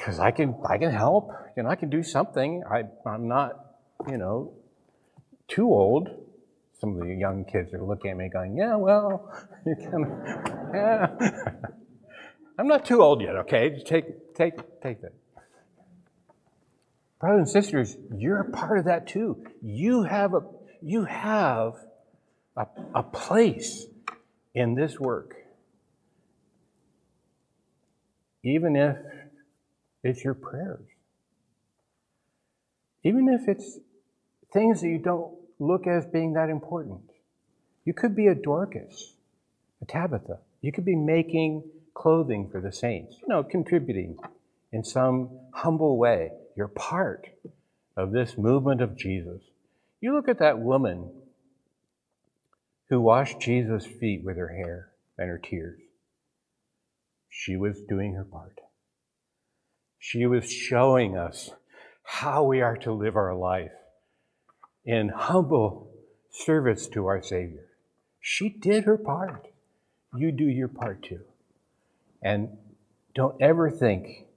Because 0.06 0.20
I 0.20 0.30
can, 0.30 0.54
I 0.70 0.78
can 0.78 0.92
help, 0.92 1.32
you 1.58 1.64
know, 1.64 1.70
I 1.70 1.76
can 1.76 1.90
do 1.90 2.04
something. 2.04 2.62
I, 2.70 2.84
I'm 3.10 3.28
not, 3.28 3.54
you 4.08 4.20
know, 4.20 4.54
too 5.48 5.68
old. 5.68 6.10
Some 6.80 6.94
of 6.94 7.08
the 7.08 7.16
young 7.16 7.44
kids 7.44 7.74
are 7.74 7.82
looking 7.82 8.12
at 8.12 8.18
me 8.18 8.30
going, 8.30 8.56
yeah, 8.56 8.76
well, 8.76 9.34
you 9.66 9.76
can, 9.76 10.70
yeah. 10.76 11.08
I'm 12.60 12.68
not 12.68 12.86
too 12.86 13.02
old 13.02 13.20
yet, 13.20 13.36
okay? 13.38 13.72
Just 13.72 13.88
take, 13.88 14.36
take, 14.36 14.80
take 14.80 15.02
that. 15.02 15.14
Brothers 17.20 17.40
and 17.40 17.50
sisters, 17.50 17.98
you're 18.16 18.42
a 18.42 18.52
part 18.52 18.78
of 18.78 18.86
that 18.86 19.08
too. 19.08 19.44
You 19.64 20.04
have 20.04 20.36
a, 20.36 20.42
you 20.84 21.06
have 21.06 21.74
a, 22.56 22.68
a 22.94 23.02
place 23.02 23.88
in 24.54 24.76
this 24.76 25.00
work. 25.00 25.36
Even 28.44 28.76
if 28.76 28.98
it's 30.06 30.24
your 30.24 30.36
prayers. 30.36 30.86
Even 33.04 33.28
if 33.28 33.48
it's 33.48 33.80
things 34.54 34.82
that 34.82 34.88
you 34.88 35.00
don't 35.00 35.34
look 35.60 35.88
as 35.88 36.06
being 36.06 36.34
that 36.34 36.50
important. 36.50 37.02
You 37.86 37.94
could 37.94 38.16
be 38.16 38.28
a 38.28 38.36
Dorcas, 38.36 39.14
a 39.82 39.86
Tabitha. 39.86 40.40
You 40.62 40.72
could 40.72 40.86
be 40.86 40.96
making 40.96 41.64
clothing 41.94 42.50
for 42.52 42.62
the 42.62 42.72
saints, 42.72 43.16
you 43.22 43.28
know, 43.28 43.44
contributing 43.44 44.18
in 44.72 44.84
some 44.84 45.30
humble 45.54 45.98
way. 45.98 46.32
You're 46.56 46.68
part 46.68 47.28
of 47.98 48.12
this 48.12 48.38
movement 48.38 48.82
of 48.82 48.98
Jesus. 48.98 49.42
You 50.02 50.14
look 50.14 50.28
at 50.28 50.40
that 50.40 50.60
woman 50.60 51.12
who 52.90 53.02
washed 53.02 53.40
Jesus' 53.40 53.86
feet 53.86 54.24
with 54.24 54.38
her 54.38 54.50
hair 54.50 54.90
and 55.18 55.30
her 55.30 55.40
tears. 55.40 55.80
She 57.30 57.56
was 57.56 57.82
doing 57.82 58.14
her 58.14 58.26
part. 58.26 58.60
She 60.08 60.28
was 60.28 60.52
showing 60.52 61.18
us 61.18 61.50
how 62.04 62.44
we 62.44 62.62
are 62.62 62.78
to 62.78 62.94
live 62.94 63.16
our 63.16 63.34
life 63.34 63.72
in 64.86 65.10
humble 65.10 65.90
service 66.30 66.88
to 66.90 67.08
our 67.08 67.24
Savior. 67.24 67.66
She 68.20 68.50
did 68.50 68.84
her 68.84 69.00
part. 69.00 69.48
You 70.16 70.32
do 70.32 70.46
your 70.46 70.68
part 70.68 71.02
too. 71.02 71.22
And 72.22 72.50
don't 73.16 73.42
ever 73.42 73.72
think 73.72 74.28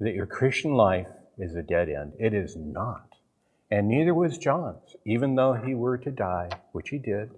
that 0.00 0.14
your 0.14 0.24
Christian 0.24 0.72
life 0.72 1.08
is 1.36 1.54
a 1.54 1.62
dead 1.62 1.90
end. 1.90 2.14
It 2.18 2.32
is 2.32 2.56
not. 2.56 3.16
And 3.70 3.88
neither 3.88 4.14
was 4.14 4.38
John's. 4.38 4.96
Even 5.04 5.34
though 5.34 5.52
he 5.52 5.74
were 5.74 5.98
to 5.98 6.10
die, 6.10 6.48
which 6.72 6.88
he 6.88 6.96
did, 6.96 7.32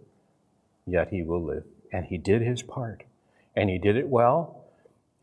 yet 0.86 1.08
he 1.08 1.24
will 1.24 1.42
live. 1.42 1.64
And 1.92 2.06
he 2.06 2.16
did 2.16 2.42
his 2.42 2.62
part. 2.62 3.02
And 3.56 3.68
he 3.68 3.78
did 3.78 3.96
it 3.96 4.08
well. 4.08 4.59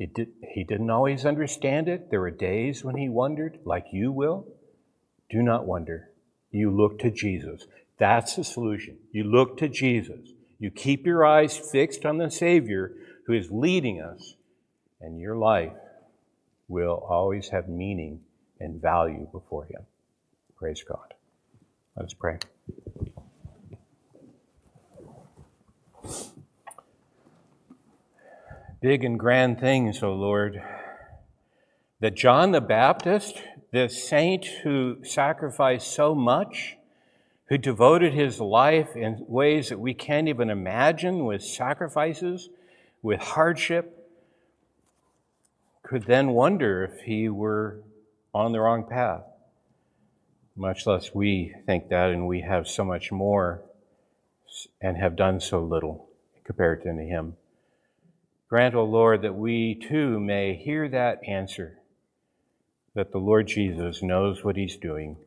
Did, 0.06 0.30
he 0.54 0.64
didn't 0.64 0.92
always 0.92 1.26
understand 1.26 1.88
it. 1.88 2.12
There 2.12 2.22
were 2.22 2.32
days 2.32 2.84
when 2.84 2.96
he 2.96 3.10
wondered, 3.10 3.60
like 3.66 3.86
you 3.92 4.12
will. 4.12 4.48
Do 5.30 5.42
not 5.42 5.66
wonder. 5.66 6.12
You 6.52 6.70
look 6.70 7.00
to 7.00 7.12
Jesus. 7.12 7.66
That's 7.98 8.36
the 8.36 8.44
solution. 8.44 8.98
You 9.12 9.24
look 9.24 9.58
to 9.58 9.68
Jesus. 9.68 10.30
You 10.60 10.72
keep 10.72 11.06
your 11.06 11.26
eyes 11.26 11.58
fixed 11.58 12.06
on 12.06 12.18
the 12.18 12.30
Savior 12.30 12.94
who 13.26 13.34
is 13.34 13.50
leading 13.52 14.02
us 14.02 14.36
and 15.02 15.20
your 15.20 15.36
life 15.36 15.74
will 16.68 17.06
always 17.10 17.50
have 17.50 17.68
meaning 17.68 18.22
and 18.60 18.82
value 18.82 19.28
before 19.32 19.66
Him. 19.66 19.86
Praise 20.58 20.84
God. 20.84 21.14
Let 21.96 22.06
us 22.06 22.14
pray. 22.14 22.40
Big 28.80 29.04
and 29.04 29.20
grand 29.20 29.60
things, 29.60 30.04
O 30.04 30.14
Lord, 30.14 30.62
that 32.00 32.16
John 32.16 32.52
the 32.52 32.62
Baptist, 32.62 33.42
the 33.72 33.90
saint 33.90 34.46
who 34.64 35.04
sacrificed 35.04 35.92
so 35.92 36.14
much, 36.14 36.78
who 37.50 37.58
devoted 37.58 38.14
his 38.14 38.40
life 38.40 38.96
in 38.96 39.26
ways 39.28 39.70
that 39.70 39.80
we 39.80 39.96
can't 39.96 40.28
even 40.28 40.52
imagine 40.52 41.26
with 41.26 41.44
sacrifices, 41.44 42.50
with 43.02 43.20
hardship, 43.20 44.08
could 45.82 46.04
then 46.04 46.30
wonder 46.30 46.84
if 46.84 47.02
he 47.02 47.30
were 47.30 47.82
on 48.34 48.52
the 48.52 48.60
wrong 48.60 48.86
path. 48.88 49.24
much 50.56 50.86
less 50.86 51.16
we 51.16 51.56
think 51.66 51.90
that, 51.90 52.12
and 52.12 52.28
we 52.28 52.42
have 52.42 52.68
so 52.68 52.84
much 52.84 53.12
more 53.12 53.64
and 54.80 54.98
have 54.98 55.16
done 55.16 55.40
so 55.40 55.64
little 55.64 56.10
compared 56.44 56.84
to 56.84 56.90
Him. 56.90 57.38
Grant, 58.50 58.76
O 58.76 58.86
Lord, 58.86 59.24
that 59.24 59.36
we 59.36 59.76
too 59.76 60.20
may 60.22 60.56
hear 60.56 60.88
that 60.88 61.20
answer 61.28 61.80
that 62.96 63.12
the 63.12 63.18
Lord 63.18 63.48
Jesus 63.48 64.02
knows 64.02 64.44
what 64.44 64.56
He's 64.56 64.78
doing 64.78 65.18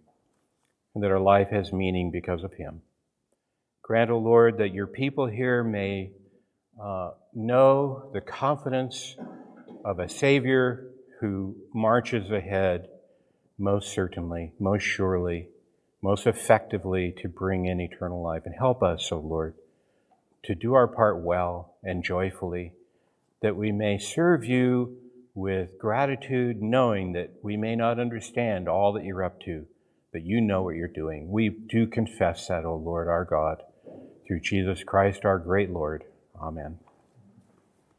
and 0.95 1.05
that 1.05 1.11
our 1.11 1.21
life 1.21 1.51
has 1.51 1.73
meaning 1.73 2.11
because 2.11 2.43
of 2.43 2.55
Him. 2.55 2.81
Grant, 3.83 4.11
O 4.11 4.19
Lord, 4.19 4.59
that 4.59 4.73
your 4.73 4.87
people 4.87 5.27
here 5.27 5.63
may 5.63 6.13
uh, 6.83 7.11
know 7.35 8.11
the 8.15 8.23
confidence 8.23 9.17
of 9.85 9.99
a 9.99 10.09
Savior 10.09 10.91
who 11.21 11.57
marches 11.75 12.31
ahead 12.31 12.89
most 13.59 13.93
certainly, 13.93 14.55
most 14.59 14.83
surely, 14.83 15.49
most 16.01 16.27
effectively 16.27 17.15
to 17.21 17.29
bring 17.29 17.67
in 17.67 17.81
eternal 17.83 18.23
life. 18.23 18.43
And 18.47 18.55
help 18.55 18.83
us, 18.83 19.13
O 19.13 19.19
Lord, 19.19 19.55
to 20.45 20.55
do 20.55 20.73
our 20.73 20.89
part 20.89 21.23
well 21.23 21.75
and 21.85 22.03
joyfully, 22.03 22.73
that 23.43 23.57
we 23.57 23.73
may 23.73 23.99
serve 23.99 24.45
you 24.45 24.97
with 25.35 25.79
gratitude, 25.79 26.61
knowing 26.61 27.13
that 27.13 27.31
we 27.43 27.57
may 27.57 27.77
not 27.77 27.99
understand 27.99 28.69
all 28.69 28.93
that 28.93 29.05
you're 29.05 29.25
up 29.25 29.41
to, 29.41 29.67
but 30.13 30.23
you 30.25 30.41
know 30.41 30.63
what 30.63 30.75
you're 30.75 30.89
doing. 30.89 31.31
We 31.31 31.49
do 31.49 31.87
confess 31.87 32.49
that, 32.49 32.65
O 32.65 32.77
Lord 32.77 33.09
our 33.09 33.25
God, 33.25 33.63
through 34.27 34.41
Jesus 34.41 34.85
Christ, 34.85 35.25
our 35.25 35.39
great 35.39 35.71
Lord. 35.71 36.05
Amen. 36.41 36.79